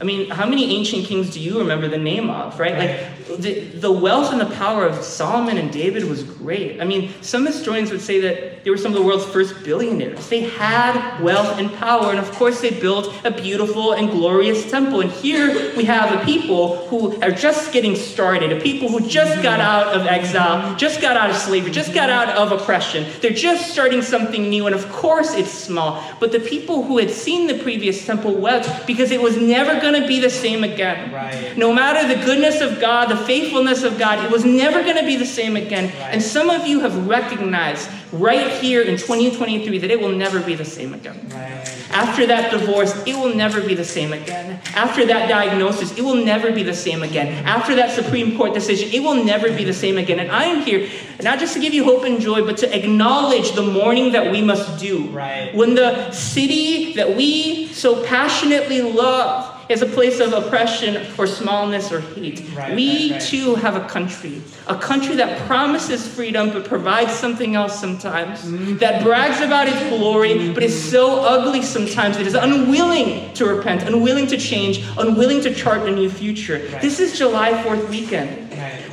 I 0.00 0.04
mean, 0.04 0.28
how 0.28 0.46
many 0.46 0.76
ancient 0.76 1.06
kings 1.06 1.30
do 1.30 1.38
you 1.38 1.60
remember 1.60 1.86
the 1.86 1.98
name 1.98 2.28
of, 2.28 2.58
right? 2.58 2.76
Like 2.76 3.40
the, 3.40 3.60
the 3.60 3.92
wealth 3.92 4.32
and 4.32 4.40
the 4.40 4.52
power 4.56 4.84
of 4.84 5.04
Solomon 5.04 5.56
and 5.56 5.72
David 5.72 6.04
was 6.04 6.24
great. 6.24 6.80
I 6.80 6.84
mean, 6.84 7.12
some 7.20 7.46
historians 7.46 7.92
would 7.92 8.00
say 8.00 8.20
that 8.20 8.64
they 8.64 8.70
were 8.70 8.76
some 8.76 8.92
of 8.92 8.98
the 8.98 9.04
world's 9.04 9.24
first 9.26 9.62
billionaires. 9.62 10.28
They 10.28 10.40
had 10.40 11.20
wealth 11.20 11.60
and 11.60 11.72
power, 11.74 12.10
and 12.10 12.18
of 12.18 12.28
course, 12.32 12.60
they 12.60 12.70
built 12.70 13.14
a 13.24 13.30
beautiful 13.30 13.92
and 13.92 14.10
glorious 14.10 14.68
temple. 14.68 15.00
And 15.00 15.12
here 15.12 15.76
we 15.76 15.84
have 15.84 16.20
a 16.20 16.24
people 16.24 16.88
who 16.88 17.20
are 17.22 17.30
just 17.30 17.72
getting 17.72 17.94
started, 17.94 18.50
a 18.50 18.60
people 18.60 18.88
who 18.88 19.06
just 19.06 19.42
got 19.44 19.60
out 19.60 19.94
of 19.94 20.06
exile, 20.06 20.74
just 20.76 21.00
got 21.00 21.16
out 21.16 21.30
of 21.30 21.36
slavery, 21.36 21.70
just 21.70 21.94
got 21.94 22.10
out 22.10 22.30
of 22.30 22.50
oppression. 22.50 23.06
They're 23.20 23.30
just 23.30 23.70
starting 23.70 24.02
something 24.02 24.48
new, 24.48 24.66
and 24.66 24.74
of 24.74 24.90
course, 24.90 25.34
it's 25.34 25.52
small. 25.52 26.02
But 26.18 26.32
the 26.32 26.40
people 26.40 26.82
who 26.82 26.98
had 26.98 27.10
seen 27.10 27.46
the 27.46 27.62
previous 27.62 28.04
temple 28.04 28.34
wept 28.34 28.88
because 28.88 29.12
it 29.12 29.22
was 29.22 29.36
never 29.36 29.80
going 29.84 30.00
to 30.00 30.08
be 30.08 30.18
the 30.18 30.30
same 30.30 30.64
again. 30.64 31.12
Right. 31.12 31.56
No 31.56 31.72
matter 31.72 32.08
the 32.08 32.24
goodness 32.24 32.60
of 32.60 32.80
God, 32.80 33.10
the 33.10 33.16
faithfulness 33.16 33.82
of 33.82 33.98
God, 33.98 34.24
it 34.24 34.30
was 34.30 34.44
never 34.44 34.82
going 34.82 34.96
to 34.96 35.04
be 35.04 35.16
the 35.16 35.26
same 35.26 35.56
again. 35.56 35.84
Right. 35.84 36.14
And 36.14 36.22
some 36.22 36.48
of 36.48 36.66
you 36.66 36.80
have 36.80 37.06
recognized 37.06 37.90
right 38.12 38.50
here 38.62 38.82
in 38.82 38.96
2023 38.96 39.78
that 39.78 39.90
it 39.90 40.00
will 40.00 40.12
never 40.12 40.40
be 40.40 40.54
the 40.54 40.64
same 40.64 40.94
again. 40.94 41.20
Right. 41.28 41.70
After 41.90 42.26
that 42.26 42.50
divorce, 42.50 42.94
it 43.06 43.14
will 43.14 43.34
never 43.34 43.60
be 43.60 43.74
the 43.74 43.84
same 43.84 44.12
again. 44.12 44.60
After 44.74 45.04
that 45.06 45.28
diagnosis, 45.28 45.96
it 45.96 46.02
will 46.02 46.24
never 46.24 46.50
be 46.50 46.62
the 46.62 46.74
same 46.74 47.02
again. 47.02 47.44
After 47.44 47.74
that 47.76 47.90
Supreme 47.90 48.36
Court 48.36 48.54
decision, 48.54 48.90
it 48.92 49.00
will 49.00 49.22
never 49.22 49.54
be 49.54 49.64
the 49.64 49.74
same 49.74 49.98
again. 49.98 50.18
And 50.18 50.30
I 50.30 50.44
am 50.44 50.62
here 50.62 50.88
not 51.22 51.38
just 51.38 51.54
to 51.54 51.60
give 51.60 51.74
you 51.74 51.84
hope 51.84 52.04
and 52.04 52.20
joy, 52.20 52.44
but 52.44 52.56
to 52.58 52.76
acknowledge 52.76 53.52
the 53.52 53.62
mourning 53.62 54.12
that 54.12 54.32
we 54.32 54.42
must 54.42 54.80
do. 54.80 55.06
Right. 55.08 55.54
When 55.54 55.74
the 55.74 56.10
city 56.10 56.94
that 56.94 57.16
we 57.16 57.68
so 57.68 58.04
passionately 58.04 58.82
love 58.82 59.53
is 59.68 59.82
a 59.82 59.86
place 59.86 60.20
of 60.20 60.32
oppression 60.32 61.06
or 61.18 61.26
smallness 61.26 61.90
or 61.90 62.00
hate, 62.00 62.44
Right, 62.54 62.74
we 62.74 63.10
right, 63.10 63.10
right. 63.12 63.20
too 63.22 63.54
have 63.56 63.76
a 63.76 63.86
country. 63.88 64.42
A 64.66 64.76
country 64.76 65.16
that 65.16 65.46
promises 65.46 66.06
freedom 66.06 66.50
but 66.50 66.64
provides 66.64 67.12
something 67.12 67.54
else 67.54 67.78
sometimes. 67.78 68.42
Mm-hmm. 68.44 68.76
That 68.78 69.02
brags 69.02 69.40
about 69.40 69.68
its 69.68 69.80
glory 69.88 70.52
but 70.52 70.62
is 70.62 70.90
so 70.90 71.20
ugly 71.20 71.62
sometimes. 71.62 72.16
It 72.16 72.26
is 72.26 72.34
unwilling 72.34 73.32
to 73.34 73.46
repent, 73.46 73.82
unwilling 73.84 74.26
to 74.28 74.36
change, 74.36 74.84
unwilling 74.98 75.40
to 75.42 75.54
chart 75.54 75.88
a 75.88 75.90
new 75.90 76.10
future. 76.10 76.58
This 76.80 77.00
is 77.00 77.16
July 77.18 77.52
4th 77.52 77.88
weekend. 77.88 78.40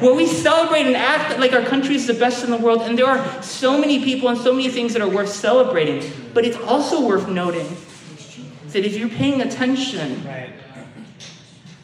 Where 0.02 0.14
we 0.16 0.26
celebrate 0.26 0.88
and 0.88 0.96
act 0.96 1.40
like 1.40 1.54
our 1.54 1.62
country 1.62 1.96
is 1.96 2.08
the 2.08 2.14
best 2.16 2.44
in 2.44 2.50
the 2.50 2.58
world, 2.58 2.82
and 2.82 2.98
there 2.98 3.06
are 3.06 3.42
so 3.44 3.78
many 3.78 4.04
people 4.04 4.30
and 4.30 4.38
so 4.38 4.52
many 4.52 4.70
things 4.70 4.94
that 4.94 5.02
are 5.02 5.08
worth 5.08 5.30
celebrating. 5.30 6.12
But 6.34 6.44
it's 6.44 6.58
also 6.58 7.06
worth 7.06 7.28
noting 7.30 7.68
that 8.70 8.84
if 8.86 8.98
you're 8.98 9.10
paying 9.10 9.42
attention, 9.42 10.24
Right. 10.26 10.50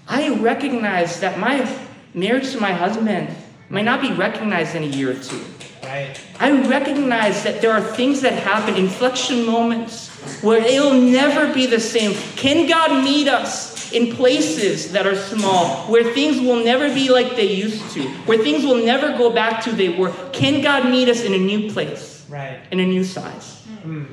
I 0.08 0.36
recognize 0.36 1.20
that 1.20 1.40
my 1.40 1.68
marriage 2.14 2.52
to 2.52 2.60
my 2.60 2.72
husband 2.72 3.30
might 3.70 3.86
not 3.86 4.02
be 4.02 4.14
recognized 4.14 4.76
in 4.76 4.84
a 4.84 4.88
year 4.88 5.12
or 5.12 5.16
two. 5.16 5.44
Right. 5.84 6.20
I 6.40 6.68
recognize 6.68 7.44
that 7.44 7.62
there 7.62 7.72
are 7.72 7.82
things 7.82 8.22
that 8.22 8.34
happen, 8.34 8.76
inflection 8.76 9.46
moments, 9.46 10.10
where 10.42 10.62
it'll 10.62 10.94
never 10.94 11.54
be 11.54 11.66
the 11.66 11.80
same. 11.80 12.14
Can 12.36 12.68
God 12.68 13.04
meet 13.04 13.28
us 13.28 13.92
in 13.94 14.14
places 14.16 14.92
that 14.92 15.08
are 15.08 15.16
small, 15.16 15.88
where 15.88 16.04
things 16.14 16.42
will 16.42 16.64
never 16.64 16.94
be 16.94 17.10
like 17.10 17.36
they 17.36 17.54
used 17.54 17.90
to, 17.92 18.02
where 18.26 18.38
things 18.38 18.66
will 18.66 18.84
never 18.86 19.18
go 19.18 19.30
back 19.30 19.64
to 19.64 19.72
they 19.72 19.90
were? 19.90 20.12
Can 20.34 20.62
God 20.62 20.90
meet 20.90 21.08
us 21.08 21.22
in 21.24 21.34
a 21.34 21.38
new 21.38 21.72
place, 21.72 22.26
Right. 22.30 22.60
in 22.72 22.80
a 22.82 22.86
new 22.86 23.04
size? 23.04 23.64
Mm. 23.86 24.08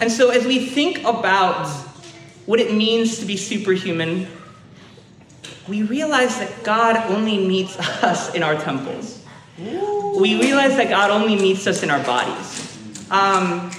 And 0.00 0.10
so, 0.12 0.30
as 0.30 0.44
we 0.44 0.66
think 0.66 0.98
about 1.04 1.66
what 2.44 2.60
it 2.60 2.74
means 2.74 3.18
to 3.20 3.24
be 3.24 3.36
superhuman, 3.36 4.26
we 5.68 5.82
realize 5.82 6.38
that 6.38 6.64
God 6.64 6.96
only 7.10 7.38
meets 7.46 7.78
us 8.02 8.34
in 8.34 8.42
our 8.42 8.56
temples. 8.56 9.24
We 10.18 10.40
realize 10.40 10.76
that 10.76 10.88
God 10.88 11.10
only 11.10 11.36
meets 11.36 11.66
us 11.66 11.82
in 11.82 11.90
our 11.90 12.02
bodies. 12.04 12.78
Um, 13.10 13.70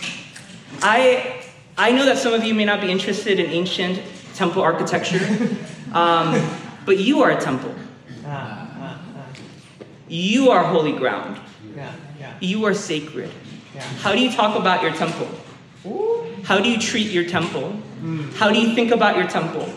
I, 0.82 1.44
I 1.78 1.92
know 1.92 2.06
that 2.06 2.18
some 2.18 2.34
of 2.34 2.44
you 2.44 2.54
may 2.54 2.66
not 2.66 2.82
be 2.82 2.90
interested 2.92 3.40
in 3.40 3.48
ancient 3.48 4.02
temple 4.36 4.62
architecture, 4.62 5.20
um, 5.94 6.42
but 6.86 7.00
you 7.00 7.22
are 7.24 7.32
a 7.32 7.42
temple. 7.42 7.74
You 10.08 10.52
are 10.52 10.64
holy 10.64 10.92
ground. 10.92 11.40
Yeah. 11.76 11.92
Yeah. 12.20 12.38
You 12.40 12.66
are 12.66 12.74
sacred. 12.74 13.32
Yeah. 13.74 13.82
How 13.82 14.12
do 14.14 14.20
you 14.22 14.32
talk 14.32 14.56
about 14.60 14.84
your 14.84 14.94
temple? 14.94 15.28
How 16.44 16.60
do 16.60 16.70
you 16.70 16.78
treat 16.78 17.08
your 17.08 17.26
temple? 17.26 17.82
How 18.36 18.52
do 18.52 18.60
you 18.60 18.76
think 18.76 18.92
about 18.92 19.18
your 19.18 19.28
temple? 19.28 19.68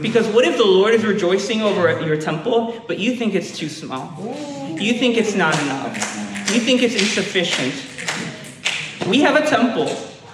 Because 0.00 0.26
what 0.28 0.44
if 0.44 0.56
the 0.56 0.64
Lord 0.64 0.94
is 0.94 1.04
rejoicing 1.04 1.62
over 1.62 2.00
your 2.06 2.16
temple, 2.20 2.82
but 2.86 2.98
you 2.98 3.16
think 3.16 3.34
it's 3.34 3.56
too 3.56 3.68
small? 3.68 4.12
You 4.78 4.94
think 4.94 5.16
it's 5.16 5.34
not 5.34 5.60
enough. 5.62 5.94
You 6.54 6.60
think 6.60 6.82
it's 6.82 6.94
insufficient. 6.94 7.74
We 9.08 9.20
have 9.20 9.36
a 9.36 9.46
temple 9.46 9.86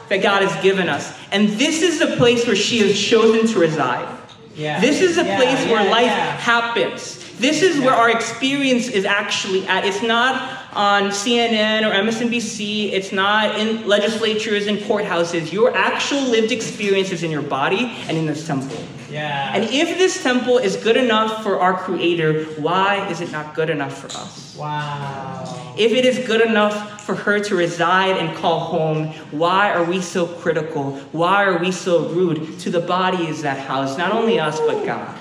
that 0.09 0.23
God 0.23 0.43
has 0.43 0.63
given 0.63 0.89
us, 0.89 1.13
and 1.33 1.49
this 1.51 1.83
is 1.83 1.99
the 1.99 2.17
place 2.17 2.47
where 2.47 2.57
she 2.57 2.79
has 2.81 2.99
chosen 2.99 3.47
to 3.53 3.59
reside. 3.59 4.07
Yeah. 4.55 4.81
This 4.81 5.01
is 5.01 5.19
a 5.19 5.25
Yeah, 5.25 5.37
place 5.37 5.65
where 5.71 5.91
life 5.91 6.07
yeah. 6.07 6.37
happens. 6.37 7.19
This 7.39 7.61
is 7.63 7.79
where 7.81 7.95
our 7.95 8.09
experience 8.11 8.89
is 8.89 9.05
actually 9.05 9.67
at. 9.67 9.85
It's 9.85 10.03
not 10.03 10.66
on 10.77 11.05
CNN 11.05 11.83
or 11.89 11.95
MSNBC. 11.95 12.93
It's 12.93 13.11
not 13.11 13.59
in 13.59 13.89
legislatures 13.89 14.67
and 14.67 14.79
courthouses. 14.79 15.51
Your 15.51 15.75
actual 15.75 16.21
lived 16.21 16.53
experience 16.53 17.11
is 17.11 17.23
in 17.23 17.31
your 17.31 17.43
body 17.43 17.97
and 18.09 18.17
in 18.17 18.27
this 18.27 18.47
temple. 18.47 18.79
Yeah. 19.11 19.53
And 19.55 19.65
if 19.65 19.97
this 19.97 20.23
temple 20.23 20.59
is 20.59 20.77
good 20.77 20.97
enough 20.97 21.43
for 21.43 21.59
our 21.61 21.75
Creator, 21.75 22.45
why 22.61 23.09
is 23.09 23.21
it 23.21 23.33
not 23.33 23.55
good 23.55 23.71
enough 23.71 23.97
for 23.99 24.09
us? 24.19 24.47
wow. 24.57 25.75
If 25.77 25.93
it 25.93 26.05
is 26.05 26.27
good 26.27 26.41
enough 26.41 27.03
for 27.03 27.15
her 27.15 27.39
to 27.41 27.55
reside 27.55 28.17
and 28.17 28.35
call 28.37 28.61
home, 28.61 29.09
why 29.31 29.73
are 29.73 29.85
we 29.85 30.01
so 30.01 30.27
critical? 30.27 30.93
Why 31.13 31.45
are 31.45 31.59
we 31.59 31.71
so 31.71 32.09
rude 32.09 32.59
to 32.61 32.71
the 32.71 32.81
bodies 32.81 33.43
that 33.43 33.59
house 33.59 33.99
not 33.99 34.13
only 34.13 34.41
us, 34.41 34.59
but 34.61 34.85
God? 34.85 35.15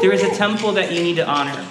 There 0.00 0.12
is 0.12 0.22
a 0.22 0.30
temple 0.30 0.72
that 0.72 0.92
you 0.92 1.02
need 1.02 1.16
to 1.16 1.28
honor. 1.28 1.66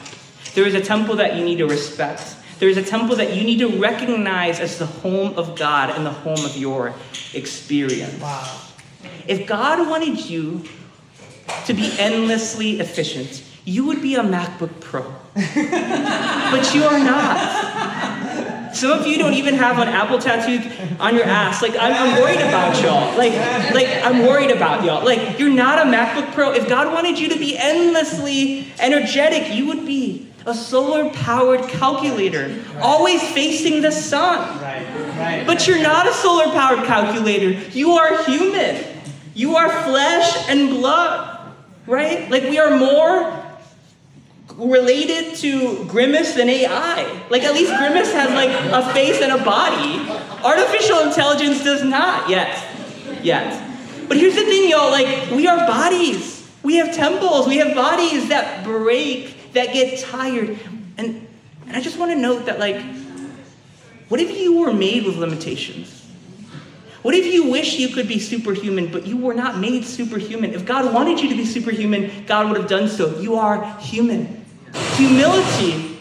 There 0.54 0.66
is 0.66 0.74
a 0.74 0.82
temple 0.82 1.16
that 1.16 1.36
you 1.36 1.46
need 1.46 1.58
to 1.60 1.68
respect. 1.68 2.36
There 2.60 2.68
is 2.68 2.78
a 2.78 2.84
temple 2.84 3.16
that 3.16 3.36
you 3.36 3.44
need 3.44 3.60
to 3.60 3.70
recognize 3.80 4.60
as 4.60 4.78
the 4.78 4.86
home 4.86 5.38
of 5.38 5.58
God 5.58 5.92
and 5.92 6.06
the 6.06 6.12
home 6.12 6.44
of 6.46 6.58
your 6.58 6.94
experience. 7.34 8.22
Wow. 8.22 8.62
If 9.28 9.48
God 9.48 9.88
wanted 9.88 10.30
you 10.30 10.64
to 11.66 11.74
be 11.74 11.92
endlessly 11.98 12.80
efficient, 12.82 13.44
you 13.64 13.86
would 13.86 14.02
be 14.02 14.16
a 14.16 14.24
MacBook 14.24 14.80
Pro. 14.82 15.04
but 15.34 16.76
you 16.76 16.84
are 16.84 17.00
not. 17.00 18.76
Some 18.76 18.92
of 19.00 19.08
you 19.08 19.18
don't 19.18 19.34
even 19.36 19.56
have 19.56 19.78
an 19.80 19.88
Apple 19.88 20.20
tattooed 20.20 20.72
on 21.00 21.16
your 21.16 21.26
ass. 21.26 21.62
Like 21.62 21.76
I'm, 21.80 21.94
I'm 21.94 22.22
worried 22.22 22.42
about 22.42 22.82
y'all. 22.84 23.18
Like, 23.18 23.34
like 23.74 23.88
I'm 24.04 24.26
worried 24.26 24.52
about 24.52 24.84
y'all. 24.84 25.04
Like 25.04 25.40
you're 25.40 25.50
not 25.50 25.80
a 25.80 25.90
MacBook 25.90 26.34
Pro. 26.34 26.52
If 26.52 26.68
God 26.68 26.94
wanted 26.94 27.18
you 27.18 27.30
to 27.30 27.40
be 27.40 27.58
endlessly 27.58 28.68
energetic, 28.80 29.54
you 29.54 29.68
would 29.68 29.86
be 29.86 30.29
a 30.50 30.54
solar-powered 30.54 31.70
calculator, 31.70 32.64
always 32.82 33.22
facing 33.32 33.82
the 33.82 33.92
sun. 33.92 34.60
Right. 34.62 34.86
Right. 35.18 35.44
But 35.46 35.68
you're 35.68 35.82
not 35.82 36.08
a 36.08 36.14
solar 36.14 36.52
powered 36.52 36.86
calculator. 36.86 37.52
You 37.72 37.92
are 37.92 38.24
human. 38.24 38.84
You 39.36 39.56
are 39.56 39.70
flesh 39.84 40.50
and 40.50 40.70
blood, 40.70 41.54
right? 41.86 42.30
Like 42.30 42.44
we 42.44 42.58
are 42.60 42.78
more 42.78 43.46
related 44.56 45.36
to 45.38 45.86
Grimace 45.86 46.34
than 46.34 46.50
AI. 46.50 47.24
Like 47.30 47.44
at 47.44 47.54
least 47.54 47.72
Grimace 47.78 48.12
has 48.12 48.30
like 48.32 48.50
a 48.50 48.94
face 48.94 49.22
and 49.22 49.32
a 49.32 49.44
body. 49.44 50.10
Artificial 50.44 51.00
intelligence 51.02 51.64
does 51.64 51.84
not 51.84 52.30
yet. 52.30 52.66
Yet. 53.24 53.66
But 54.08 54.18
here's 54.18 54.36
the 54.36 54.44
thing, 54.44 54.70
y'all, 54.70 54.92
like 54.92 55.30
we 55.32 55.48
are 55.48 55.58
bodies. 55.68 56.50
We 56.64 56.76
have 56.76 56.94
temples. 56.94 57.48
We 57.48 57.58
have 57.58 57.76
bodies 57.76 58.30
that 58.30 58.64
break, 58.64 59.38
that 59.54 59.74
get 59.74 60.00
tired. 60.00 60.60
And 60.98 61.28
and 61.68 61.78
I 61.78 61.82
just 61.82 61.98
want 61.98 62.12
to 62.12 62.18
note 62.18 62.46
that 62.46 62.60
like 62.60 62.82
what 64.10 64.20
if 64.20 64.38
you 64.38 64.60
were 64.60 64.74
made 64.74 65.06
with 65.06 65.18
limitations? 65.18 65.96
What 67.02 67.16
if 67.16 67.26
you 67.32 67.50
wish 67.50 67.80
you 67.80 67.90
could 67.90 68.08
be 68.08 68.20
superhuman, 68.20 68.92
but 68.92 69.08
you 69.08 69.18
were 69.18 69.34
not 69.34 69.58
made 69.58 69.86
superhuman? 69.86 70.54
If 70.54 70.66
God 70.66 70.94
wanted 70.94 71.22
you 71.22 71.30
to 71.30 71.36
be 71.36 71.46
superhuman, 71.46 72.26
God 72.26 72.50
would 72.50 72.58
have 72.58 72.68
done 72.68 72.90
so. 72.90 73.20
You 73.20 73.36
are 73.36 73.64
human. 73.80 74.46
Humility. 74.96 75.98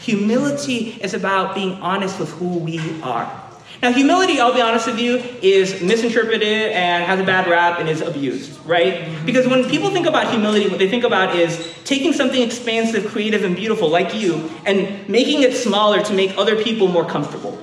Humility 0.00 0.98
is 1.00 1.14
about 1.14 1.54
being 1.54 1.74
honest 1.82 2.18
with 2.18 2.30
who 2.30 2.58
we 2.58 2.80
are. 3.02 3.45
Now, 3.82 3.92
humility, 3.92 4.40
I'll 4.40 4.54
be 4.54 4.60
honest 4.60 4.86
with 4.86 4.98
you, 4.98 5.16
is 5.42 5.82
misinterpreted 5.82 6.72
and 6.72 7.04
has 7.04 7.20
a 7.20 7.24
bad 7.24 7.46
rap 7.46 7.78
and 7.78 7.88
is 7.88 8.00
abused, 8.00 8.58
right? 8.64 9.08
Because 9.26 9.46
when 9.46 9.68
people 9.68 9.90
think 9.90 10.06
about 10.06 10.30
humility, 10.30 10.68
what 10.68 10.78
they 10.78 10.88
think 10.88 11.04
about 11.04 11.36
is 11.36 11.74
taking 11.84 12.12
something 12.12 12.40
expansive, 12.40 13.06
creative, 13.06 13.44
and 13.44 13.54
beautiful 13.54 13.88
like 13.88 14.14
you 14.14 14.50
and 14.64 15.06
making 15.08 15.42
it 15.42 15.54
smaller 15.54 16.02
to 16.02 16.14
make 16.14 16.36
other 16.38 16.62
people 16.62 16.88
more 16.88 17.04
comfortable. 17.04 17.62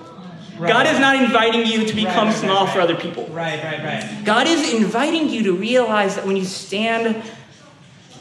Right. 0.58 0.70
God 0.72 0.86
is 0.86 1.00
not 1.00 1.16
inviting 1.16 1.66
you 1.66 1.86
to 1.86 1.96
become 1.96 2.28
right, 2.28 2.38
small 2.38 2.66
right. 2.66 2.74
for 2.74 2.80
other 2.80 2.96
people. 2.96 3.26
Right. 3.28 3.62
Right. 3.64 3.84
Right. 3.84 4.22
God 4.24 4.46
is 4.48 4.72
inviting 4.74 5.30
you 5.30 5.44
to 5.44 5.54
realize 5.54 6.16
that 6.16 6.28
when 6.28 6.38
you 6.38 6.46
stand 6.46 7.24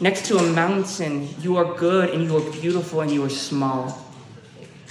next 0.01 0.27
to 0.27 0.39
a 0.39 0.43
mountain, 0.43 1.29
you 1.41 1.57
are 1.57 1.77
good 1.77 2.11
and 2.11 2.25
you 2.25 2.37
are 2.37 2.53
beautiful 2.53 3.03
and 3.03 3.11
you 3.11 3.23
are 3.23 3.31
small. 3.31 3.99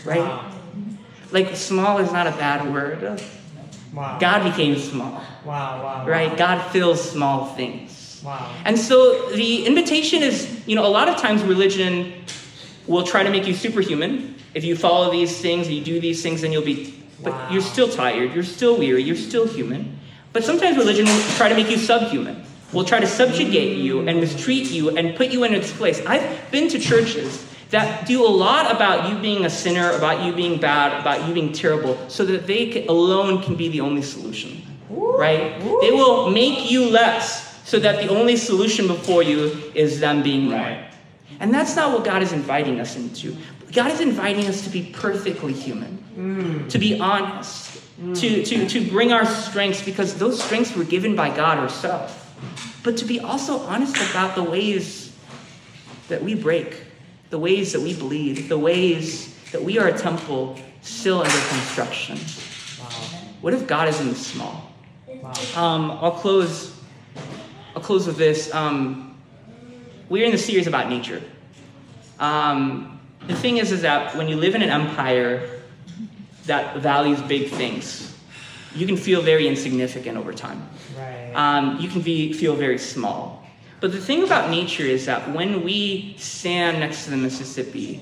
Right? 0.06 0.20
Wow. 0.20 0.51
Like, 1.32 1.56
small 1.56 1.98
is 2.00 2.12
not 2.12 2.28
a 2.28 2.32
bad 2.32 2.72
word. 2.72 3.22
Wow. 3.94 4.18
God 4.20 4.44
became 4.44 4.78
small, 4.78 5.22
Wow. 5.44 5.84
Wow. 5.84 6.06
right? 6.08 6.36
God 6.38 6.62
fills 6.72 7.02
small 7.12 7.54
things. 7.56 8.22
Wow. 8.24 8.50
And 8.64 8.78
so 8.80 9.30
the 9.32 9.66
invitation 9.66 10.24
is, 10.24 10.66
you 10.66 10.76
know, 10.76 10.86
a 10.86 10.90
lot 10.90 11.10
of 11.10 11.18
times 11.18 11.44
religion 11.44 12.14
will 12.88 13.04
try 13.04 13.24
to 13.24 13.30
make 13.30 13.46
you 13.48 13.54
superhuman. 13.54 14.36
If 14.54 14.64
you 14.64 14.76
follow 14.76 15.12
these 15.12 15.38
things, 15.40 15.70
you 15.70 15.82
do 15.84 16.00
these 16.00 16.22
things, 16.22 16.42
then 16.42 16.52
you'll 16.52 16.64
be, 16.64 17.04
but 17.24 17.34
Wow. 17.34 17.48
you're 17.52 17.62
still 17.62 17.90
tired, 17.90 18.34
you're 18.34 18.44
still 18.44 18.78
weary, 18.78 19.04
you're 19.04 19.16
still 19.16 19.46
human. 19.48 20.00
But 20.34 20.44
sometimes 20.46 20.78
religion 20.78 21.06
will 21.06 21.22
try 21.36 21.50
to 21.50 21.56
make 21.56 21.70
you 21.70 21.78
subhuman. 21.78 22.44
will 22.72 22.86
try 22.86 23.02
to 23.02 23.08
subjugate 23.08 23.78
you 23.78 24.08
and 24.08 24.22
mistreat 24.22 24.72
you 24.72 24.96
and 24.96 25.14
put 25.18 25.28
you 25.28 25.44
in 25.44 25.54
its 25.54 25.74
place. 25.74 26.02
I've 26.06 26.24
been 26.52 26.70
to 26.70 26.80
churches 26.80 27.44
that 27.72 28.06
do 28.06 28.26
a 28.26 28.30
lot 28.30 28.74
about 28.74 29.10
you 29.10 29.18
being 29.20 29.46
a 29.46 29.50
sinner, 29.50 29.92
about 29.92 30.26
you 30.26 30.34
being 30.34 30.60
bad, 30.60 31.00
about 31.00 31.28
you 31.28 31.34
being 31.34 31.52
terrible, 31.52 31.98
so 32.10 32.26
that 32.26 32.46
they 32.46 32.68
can, 32.68 32.88
alone 32.88 33.42
can 33.42 33.56
be 33.56 33.70
the 33.70 33.82
only 33.82 34.02
solution. 34.02 34.62
Right? 34.90 35.60
They 35.60 35.92
will 35.92 36.30
make 36.30 36.70
you 36.70 36.90
less 36.90 37.52
so 37.68 37.80
that 37.80 38.02
the 38.04 38.10
only 38.10 38.36
solution 38.36 38.88
before 38.88 39.24
you 39.24 39.72
is 39.74 40.00
them 40.00 40.22
being 40.22 40.50
more. 40.50 40.60
Right. 40.60 40.92
And 41.40 41.54
that's 41.54 41.76
not 41.76 41.94
what 41.94 42.04
God 42.04 42.22
is 42.22 42.34
inviting 42.34 42.80
us 42.80 42.98
into. 42.98 43.36
God 43.72 43.92
is 43.92 44.02
inviting 44.02 44.48
us 44.48 44.64
to 44.66 44.70
be 44.70 44.92
perfectly 44.92 45.54
human, 45.54 46.04
mm. 46.16 46.70
to 46.70 46.78
be 46.78 47.00
honest, 47.00 47.80
mm. 48.00 48.20
to, 48.20 48.44
to, 48.44 48.68
to 48.68 48.90
bring 48.90 49.14
our 49.14 49.26
strengths 49.26 49.82
because 49.82 50.16
those 50.16 50.44
strengths 50.44 50.76
were 50.76 50.84
given 50.84 51.16
by 51.16 51.34
God 51.34 51.58
ourselves, 51.58 52.14
but 52.84 52.98
to 52.98 53.06
be 53.06 53.20
also 53.22 53.60
honest 53.60 53.96
about 54.12 54.36
the 54.36 54.44
ways 54.44 55.16
that 56.10 56.22
we 56.22 56.36
break, 56.36 56.76
the 57.32 57.40
ways 57.40 57.72
that 57.72 57.82
we 57.82 57.96
bleed, 57.96 58.50
the 58.50 58.58
ways 58.58 59.34
that 59.52 59.64
we 59.64 59.80
are 59.80 59.88
a 59.88 59.98
temple 59.98 60.60
still 60.82 61.22
under 61.22 61.48
construction. 61.50 62.18
Wow. 62.80 62.90
What 63.42 63.54
if 63.54 63.66
God 63.66 63.88
is 63.88 64.00
in 64.00 64.10
the 64.10 64.16
small? 64.16 64.72
Wow. 65.08 65.34
Um, 65.56 65.92
I'll 65.92 66.12
close. 66.12 66.78
I'll 67.76 67.82
close 67.82 68.06
with 68.06 68.18
this. 68.18 68.54
Um, 68.54 69.18
we're 70.10 70.26
in 70.26 70.32
the 70.32 70.38
series 70.38 70.68
about 70.68 70.90
nature. 70.90 71.22
Um, 72.20 73.00
the 73.28 73.36
thing 73.36 73.58
is, 73.58 73.72
is 73.72 73.82
that 73.82 74.16
when 74.18 74.28
you 74.28 74.36
live 74.36 74.54
in 74.56 74.62
an 74.62 74.70
empire 74.70 75.62
that 76.48 76.78
values 76.78 77.22
big 77.22 77.50
things, 77.50 78.14
you 78.76 78.86
can 78.86 78.98
feel 78.98 79.22
very 79.22 79.48
insignificant 79.48 80.18
over 80.18 80.34
time. 80.34 80.68
Right. 80.98 81.32
Um, 81.34 81.80
you 81.80 81.88
can 81.88 82.02
be, 82.02 82.34
feel 82.34 82.56
very 82.56 82.78
small. 82.78 83.46
But 83.82 83.92
the 83.92 84.00
thing 84.00 84.24
about 84.24 84.52
nature 84.52 84.84
is 84.84 85.08
that 85.08 85.34
when 85.34 85.64
we 85.64 86.16
stand 86.18 86.80
next 86.80 87.06
to 87.06 87.10
the 87.10 87.18
Mississippi, 87.18 88.00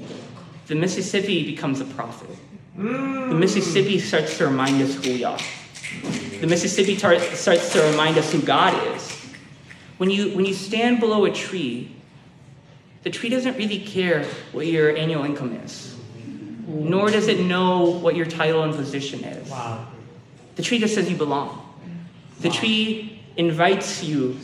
the 0.68 0.76
Mississippi 0.76 1.46
becomes 1.46 1.80
a 1.80 1.86
prophet. 1.86 2.30
The 2.76 2.84
Mississippi 2.84 3.98
starts 4.00 4.38
to 4.38 4.48
remind 4.48 4.82
us 4.82 4.94
who 4.96 5.14
we 5.14 5.24
are. 5.24 5.40
The 6.42 6.48
Mississippi 6.48 6.96
tar- 6.98 7.20
starts 7.20 7.74
to 7.74 7.82
remind 7.82 8.18
us 8.18 8.32
who 8.32 8.42
God 8.42 8.74
is. 8.96 9.10
When 9.98 10.10
you, 10.10 10.36
when 10.36 10.46
you 10.46 10.54
stand 10.54 11.00
below 11.00 11.26
a 11.26 11.32
tree, 11.32 11.96
the 13.04 13.10
tree 13.10 13.30
doesn't 13.30 13.58
really 13.58 13.80
care 13.80 14.26
what 14.52 14.68
your 14.68 14.96
annual 14.96 15.24
income 15.24 15.54
is, 15.56 15.96
nor 16.68 17.10
does 17.10 17.28
it 17.28 17.40
know 17.40 17.84
what 17.84 18.16
your 18.16 18.26
title 18.26 18.64
and 18.64 18.74
position 18.74 19.24
is. 19.24 19.50
wow. 19.50 19.88
The 20.56 20.62
tree 20.62 20.78
just 20.78 20.94
says 20.94 21.10
you 21.10 21.16
belong. 21.16 21.66
The 22.42 22.50
tree 22.50 23.22
invites 23.38 24.04
you 24.04 24.38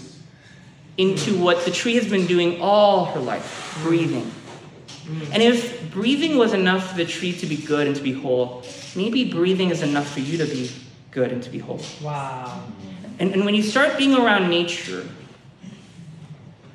into 0.98 1.38
what 1.38 1.66
the 1.66 1.72
tree 1.72 1.96
has 1.96 2.08
been 2.10 2.26
doing 2.26 2.62
all 2.62 3.06
her 3.06 3.20
life 3.20 3.80
breathing. 3.84 4.32
And 5.32 5.44
if 5.44 5.92
breathing 5.92 6.38
was 6.38 6.54
enough 6.54 6.92
for 6.92 6.98
the 6.98 7.06
tree 7.06 7.34
to 7.34 7.46
be 7.46 7.58
good 7.58 7.88
and 7.88 7.96
to 7.96 8.02
be 8.02 8.12
whole, 8.12 8.64
maybe 8.96 9.30
breathing 9.30 9.70
is 9.70 9.84
enough 9.84 10.12
for 10.12 10.22
you 10.22 10.38
to 10.38 10.46
be 10.46 10.72
good 11.12 11.32
and 11.32 11.44
to 11.44 11.50
be 11.50 11.60
whole. 11.60 11.82
Wow. 12.02 12.64
And, 13.20 13.34
and 13.34 13.46
when 13.46 13.56
you 13.56 13.64
start 13.64 13.98
being 13.98 14.16
around 14.16 14.50
nature, 14.50 15.08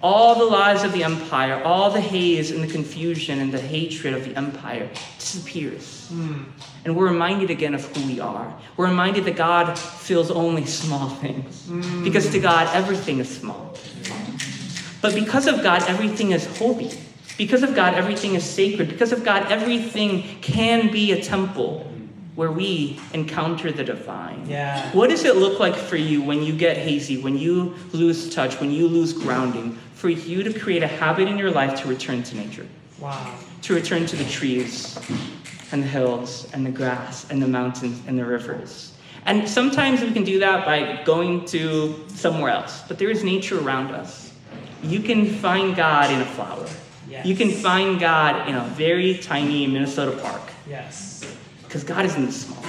all 0.02 0.38
the 0.38 0.44
lies 0.44 0.82
of 0.82 0.92
the 0.92 1.04
empire, 1.04 1.62
all 1.62 1.90
the 1.90 2.00
haze 2.00 2.50
and 2.50 2.62
the 2.62 2.72
confusion 2.72 3.38
and 3.38 3.52
the 3.52 3.60
hatred 3.60 4.14
of 4.14 4.24
the 4.24 4.34
empire 4.36 4.88
disappears. 5.18 6.08
Hmm. 6.08 6.44
And 6.84 6.96
we're 6.96 7.08
reminded 7.08 7.50
again 7.50 7.74
of 7.74 7.84
who 7.94 8.06
we 8.06 8.20
are. 8.20 8.52
We're 8.76 8.88
reminded 8.88 9.24
that 9.26 9.36
God 9.36 9.78
fills 9.78 10.30
only 10.30 10.64
small 10.64 11.10
things. 11.10 11.66
Hmm. 11.66 12.02
Because 12.02 12.30
to 12.30 12.38
God, 12.38 12.74
everything 12.74 13.18
is 13.18 13.28
small. 13.28 13.76
But 15.02 15.14
because 15.14 15.46
of 15.46 15.62
God, 15.62 15.82
everything 15.88 16.32
is 16.32 16.46
holy. 16.58 16.90
Because 17.38 17.62
of 17.62 17.74
God, 17.74 17.94
everything 17.94 18.34
is 18.34 18.44
sacred. 18.44 18.88
Because 18.88 19.12
of 19.12 19.24
God, 19.24 19.50
everything 19.50 20.22
can 20.42 20.90
be 20.90 21.12
a 21.12 21.22
temple 21.22 21.90
where 22.34 22.52
we 22.52 22.98
encounter 23.12 23.72
the 23.72 23.84
divine. 23.84 24.48
Yeah. 24.48 24.90
What 24.92 25.10
does 25.10 25.24
it 25.24 25.36
look 25.36 25.58
like 25.58 25.74
for 25.74 25.96
you 25.96 26.22
when 26.22 26.42
you 26.42 26.54
get 26.54 26.76
hazy, 26.76 27.20
when 27.20 27.36
you 27.36 27.74
lose 27.92 28.34
touch, 28.34 28.60
when 28.60 28.70
you 28.70 28.88
lose 28.88 29.12
grounding, 29.12 29.78
for 30.00 30.08
you 30.08 30.42
to 30.42 30.50
create 30.58 30.82
a 30.82 30.86
habit 30.86 31.28
in 31.28 31.36
your 31.36 31.50
life 31.50 31.78
to 31.82 31.86
return 31.88 32.22
to 32.22 32.34
nature, 32.34 32.66
Wow. 32.98 33.34
to 33.62 33.74
return 33.74 34.06
to 34.06 34.16
the 34.16 34.24
trees 34.24 34.98
and 35.72 35.82
the 35.82 35.86
hills 35.86 36.48
and 36.54 36.64
the 36.64 36.70
grass 36.70 37.26
and 37.30 37.42
the 37.42 37.46
mountains 37.46 38.00
and 38.06 38.18
the 38.18 38.24
rivers? 38.24 38.92
And 39.26 39.46
sometimes 39.46 40.00
we 40.00 40.10
can 40.10 40.24
do 40.24 40.38
that 40.38 40.64
by 40.64 41.02
going 41.04 41.44
to 41.46 41.94
somewhere 42.08 42.50
else, 42.50 42.80
but 42.88 42.98
there 42.98 43.10
is 43.10 43.22
nature 43.22 43.60
around 43.60 43.88
us. 43.94 44.32
You 44.82 45.00
can 45.00 45.26
find 45.26 45.76
God 45.76 46.10
in 46.10 46.22
a 46.22 46.24
flower. 46.24 46.66
Yes. 47.10 47.26
You 47.26 47.36
can 47.36 47.50
find 47.50 48.00
God 48.00 48.48
in 48.48 48.54
a 48.54 48.64
very 48.78 49.18
tiny 49.18 49.66
Minnesota 49.66 50.12
park 50.22 50.40
Yes. 50.66 51.26
because 51.64 51.84
God 51.84 52.06
is 52.06 52.14
in 52.14 52.24
the 52.24 52.32
small. 52.32 52.64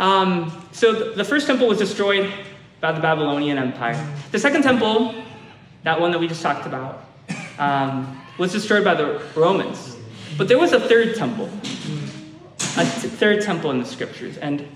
Um, 0.00 0.50
so 0.72 1.12
the 1.14 1.22
first 1.22 1.46
temple 1.46 1.68
was 1.68 1.78
destroyed 1.78 2.32
by 2.80 2.90
the 2.90 3.00
Babylonian 3.00 3.58
Empire. 3.58 4.04
The 4.32 4.40
second 4.40 4.62
temple, 4.62 5.14
that 5.84 6.00
one 6.00 6.10
that 6.12 6.18
we 6.18 6.28
just 6.28 6.42
talked 6.42 6.66
about, 6.66 7.04
um, 7.58 8.20
was 8.38 8.52
destroyed 8.52 8.84
by 8.84 8.94
the 8.94 9.22
Romans. 9.34 9.96
But 10.38 10.48
there 10.48 10.58
was 10.58 10.72
a 10.72 10.80
third 10.80 11.14
temple, 11.16 11.50
a 12.76 12.84
t- 12.84 13.08
third 13.08 13.42
temple 13.42 13.70
in 13.70 13.78
the 13.78 13.84
scriptures, 13.84 14.38
and 14.38 14.66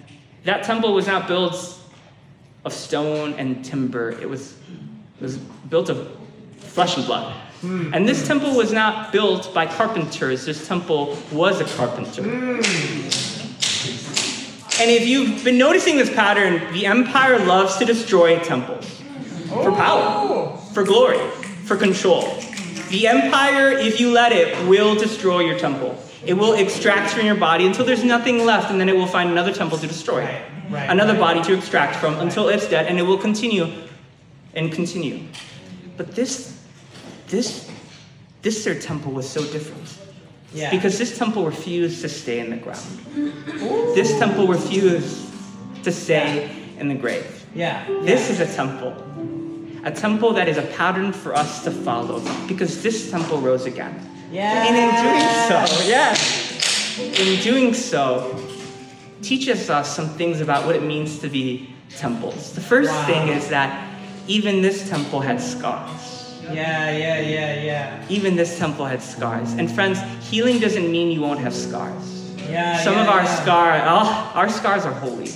that 0.44 0.64
temple 0.64 0.92
was 0.92 1.06
not 1.06 1.26
built 1.26 1.80
of 2.64 2.72
stone 2.72 3.34
and 3.34 3.64
timber. 3.64 4.10
It 4.10 4.28
was, 4.28 4.52
it 5.20 5.22
was 5.22 5.38
built 5.38 5.88
of 5.88 6.16
flesh 6.58 6.96
and 6.96 7.06
blood. 7.06 7.34
And 7.62 8.08
this 8.08 8.26
temple 8.26 8.54
was 8.54 8.72
not 8.72 9.12
built 9.12 9.52
by 9.52 9.66
carpenters. 9.66 10.44
This 10.44 10.68
temple 10.68 11.16
was 11.32 11.60
a 11.60 11.64
carpenter. 11.64 12.22
And 14.78 14.90
if 14.90 15.06
you've 15.06 15.42
been 15.42 15.58
noticing 15.58 15.96
this 15.96 16.12
pattern, 16.14 16.72
the 16.74 16.86
empire 16.86 17.38
loves 17.44 17.76
to 17.78 17.84
destroy 17.84 18.38
temples 18.40 18.95
for 19.48 19.72
power, 19.72 20.56
for 20.72 20.84
glory, 20.84 21.18
for 21.64 21.76
control. 21.76 22.22
The 22.90 23.06
empire, 23.08 23.70
if 23.70 23.98
you 24.00 24.12
let 24.12 24.32
it, 24.32 24.68
will 24.68 24.94
destroy 24.94 25.40
your 25.40 25.58
temple. 25.58 25.96
It 26.24 26.34
will 26.34 26.54
extract 26.54 27.10
from 27.12 27.26
your 27.26 27.34
body 27.36 27.66
until 27.66 27.84
there's 27.84 28.04
nothing 28.04 28.44
left, 28.44 28.70
and 28.70 28.80
then 28.80 28.88
it 28.88 28.96
will 28.96 29.06
find 29.06 29.30
another 29.30 29.52
temple 29.52 29.78
to 29.78 29.86
destroy, 29.86 30.22
Right, 30.24 30.42
right, 30.70 30.90
another 30.90 31.12
right. 31.12 31.20
body 31.20 31.42
to 31.42 31.54
extract 31.56 31.96
from 31.96 32.14
until 32.18 32.48
it's 32.48 32.68
dead, 32.68 32.86
and 32.86 32.98
it 32.98 33.02
will 33.02 33.18
continue 33.18 33.66
and 34.54 34.72
continue. 34.72 35.20
But 35.96 36.14
this, 36.14 36.60
this, 37.28 37.70
this 38.42 38.64
third 38.64 38.80
temple 38.82 39.12
was 39.12 39.28
so 39.28 39.42
different. 39.52 39.98
Yeah. 40.52 40.70
Because 40.70 40.98
this 40.98 41.18
temple 41.18 41.44
refused 41.44 42.00
to 42.02 42.08
stay 42.08 42.38
in 42.40 42.50
the 42.50 42.56
ground. 42.56 42.86
This 43.94 44.18
temple 44.18 44.46
refused 44.46 45.26
to 45.84 45.92
stay 45.92 46.50
in 46.78 46.88
the 46.88 46.94
grave. 46.94 47.44
Yeah. 47.54 47.84
This 48.02 48.30
is 48.30 48.40
a 48.40 48.46
temple. 48.46 48.92
A 49.86 49.90
temple 49.92 50.32
that 50.32 50.48
is 50.48 50.56
a 50.58 50.66
pattern 50.76 51.12
for 51.12 51.32
us 51.32 51.62
to 51.62 51.70
follow. 51.70 52.20
Because 52.48 52.82
this 52.82 53.08
temple 53.08 53.40
rose 53.40 53.66
again. 53.66 53.94
Yeah. 54.32 54.66
And 54.66 54.74
in 54.76 54.90
doing 55.04 55.28
so, 55.46 55.86
yes, 55.86 56.98
in 56.98 57.40
doing 57.40 57.72
so, 57.72 58.36
teaches 59.22 59.70
us 59.70 59.70
uh, 59.70 59.82
some 59.84 60.08
things 60.08 60.40
about 60.40 60.66
what 60.66 60.74
it 60.74 60.82
means 60.82 61.20
to 61.20 61.28
be 61.28 61.72
temples. 61.88 62.52
The 62.52 62.60
first 62.60 62.90
Wow. 62.90 63.06
thing 63.06 63.28
is 63.28 63.48
that 63.50 63.70
even 64.26 64.60
this 64.60 64.88
temple 64.88 65.20
had 65.20 65.40
scars. 65.40 66.34
Yeah, 66.42 66.90
yeah, 66.90 67.20
yeah, 67.20 67.62
yeah. 67.62 68.04
Even 68.08 68.34
this 68.34 68.58
temple 68.58 68.86
had 68.86 69.00
scars. 69.00 69.52
And 69.52 69.70
friends, 69.70 70.00
healing 70.28 70.58
doesn't 70.58 70.90
mean 70.90 71.12
you 71.12 71.20
won't 71.20 71.38
have 71.40 71.54
scars. 71.54 72.34
Yeah. 72.50 72.82
Some 72.82 72.94
yeah, 72.94 73.02
of 73.02 73.08
our 73.08 73.22
yeah. 73.22 73.42
scar, 73.42 73.82
oh, 73.86 74.32
our 74.34 74.48
scars 74.48 74.84
are 74.84 74.92
holy. 74.92 75.30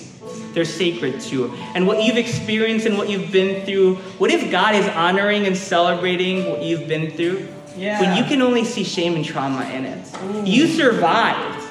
They're 0.53 0.65
sacred 0.65 1.21
too. 1.21 1.53
And 1.75 1.87
what 1.87 2.03
you've 2.03 2.17
experienced 2.17 2.87
and 2.87 2.99
what 2.99 3.09
you've 3.09 3.31
been 3.31 3.65
through, 3.65 3.97
what 4.19 4.31
if 4.31 4.51
God 4.51 4.75
is 4.75 4.87
honoring 4.89 5.47
and 5.47 5.57
celebrating 5.57 6.51
what 6.51 6.63
you've 6.63 6.89
been 6.89 7.13
through? 7.13 7.49
Yeah. 7.77 8.01
When 8.01 8.17
you 8.17 8.25
can 8.25 8.43
only 8.43 8.65
see 8.65 8.85
shame 8.85 9.15
and 9.15 9.25
trauma 9.25 9.65
in 9.71 9.85
it. 9.87 10.47
You 10.47 10.67
survived. 10.67 11.65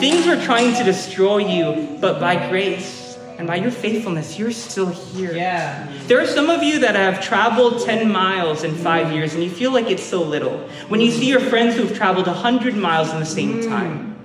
Things 0.00 0.26
were 0.26 0.42
trying 0.44 0.74
to 0.76 0.84
destroy 0.84 1.38
you, 1.38 1.98
but 2.00 2.20
by 2.20 2.48
grace 2.48 3.18
and 3.38 3.46
by 3.46 3.56
your 3.56 3.70
faithfulness, 3.70 4.38
you're 4.38 4.52
still 4.52 4.88
here. 4.88 5.32
Yeah. 5.32 5.90
There 6.06 6.20
are 6.20 6.26
some 6.26 6.50
of 6.50 6.62
you 6.62 6.80
that 6.80 6.96
have 6.96 7.22
traveled 7.24 7.84
10 7.84 8.10
miles 8.10 8.64
in 8.64 8.74
five 8.74 9.12
years 9.12 9.34
and 9.34 9.42
you 9.42 9.50
feel 9.50 9.72
like 9.72 9.90
it's 9.90 10.02
so 10.02 10.22
little. 10.22 10.58
When 10.88 11.00
you 11.00 11.10
see 11.10 11.28
your 11.28 11.40
friends 11.40 11.76
who've 11.76 11.96
traveled 11.96 12.26
100 12.26 12.76
miles 12.76 13.12
in 13.12 13.20
the 13.20 13.26
same 13.26 13.60
mm. 13.60 13.68
time, 13.68 14.16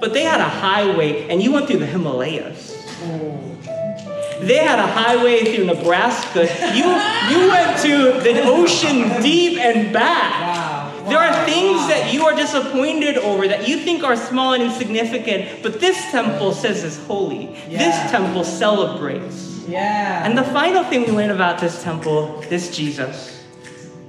but 0.00 0.12
they 0.12 0.24
had 0.24 0.40
a 0.40 0.48
highway 0.48 1.28
and 1.28 1.42
you 1.42 1.52
went 1.52 1.68
through 1.68 1.78
the 1.78 1.86
Himalayas. 1.86 2.75
They 4.40 4.58
had 4.58 4.78
a 4.78 4.86
highway 4.86 5.54
through 5.54 5.64
Nebraska. 5.64 6.42
You, 6.74 6.84
you 7.30 7.48
went 7.48 7.80
to 7.80 8.20
the 8.20 8.42
ocean 8.44 9.22
deep 9.22 9.58
and 9.58 9.92
back. 9.92 10.40
Wow. 10.40 11.04
There 11.08 11.18
are 11.18 11.46
things 11.46 11.78
wow. 11.78 11.88
that 11.88 12.12
you 12.12 12.26
are 12.26 12.34
disappointed 12.34 13.16
over 13.18 13.48
that 13.48 13.66
you 13.66 13.78
think 13.78 14.04
are 14.04 14.16
small 14.16 14.52
and 14.52 14.62
insignificant, 14.62 15.62
but 15.62 15.80
this 15.80 15.96
temple 16.10 16.52
says 16.52 16.84
is 16.84 16.98
holy. 17.06 17.54
Yeah. 17.68 17.78
This 17.78 18.10
temple 18.10 18.44
celebrates. 18.44 19.64
Yeah. 19.68 20.24
And 20.24 20.36
the 20.36 20.44
final 20.44 20.84
thing 20.84 21.02
we 21.02 21.12
learn 21.12 21.30
about 21.30 21.58
this 21.60 21.82
temple, 21.82 22.40
this 22.48 22.76
Jesus, 22.76 23.44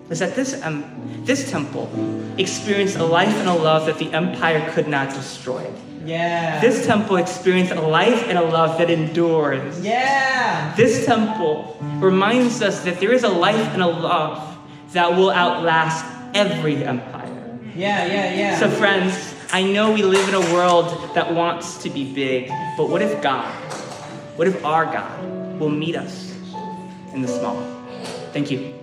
is 0.09 0.19
that 0.19 0.35
this, 0.35 0.61
um, 0.63 0.85
this 1.23 1.49
temple 1.49 1.89
experienced 2.37 2.97
a 2.97 3.05
life 3.05 3.33
and 3.35 3.47
a 3.47 3.53
love 3.53 3.85
that 3.85 3.97
the 3.97 4.11
empire 4.13 4.71
could 4.71 4.87
not 4.87 5.13
destroy. 5.13 5.71
Yeah. 6.07 6.59
This 6.61 6.85
temple 6.85 7.17
experienced 7.17 7.71
a 7.73 7.81
life 7.81 8.23
and 8.27 8.37
a 8.37 8.41
love 8.41 8.77
that 8.77 8.89
endures. 8.89 9.79
Yeah. 9.81 10.73
This 10.75 11.05
temple 11.05 11.77
reminds 11.99 12.61
us 12.61 12.83
that 12.85 12.99
there 12.99 13.11
is 13.11 13.23
a 13.23 13.29
life 13.29 13.67
and 13.73 13.83
a 13.83 13.87
love 13.87 14.57
that 14.93 15.15
will 15.15 15.31
outlast 15.31 16.05
every 16.33 16.83
empire. 16.83 17.59
Yeah, 17.75 18.05
yeah, 18.05 18.33
yeah. 18.33 18.59
So, 18.59 18.69
friends, 18.69 19.35
I 19.51 19.63
know 19.63 19.91
we 19.91 20.01
live 20.01 20.27
in 20.27 20.35
a 20.35 20.53
world 20.53 21.13
that 21.13 21.33
wants 21.33 21.77
to 21.83 21.89
be 21.89 22.13
big, 22.13 22.49
but 22.77 22.89
what 22.89 23.01
if 23.01 23.21
God, 23.21 23.51
what 24.35 24.47
if 24.47 24.63
our 24.65 24.85
God 24.85 25.59
will 25.59 25.69
meet 25.69 25.95
us 25.95 26.33
in 27.13 27.21
the 27.21 27.27
small? 27.27 27.61
Thank 28.33 28.49
you. 28.51 28.76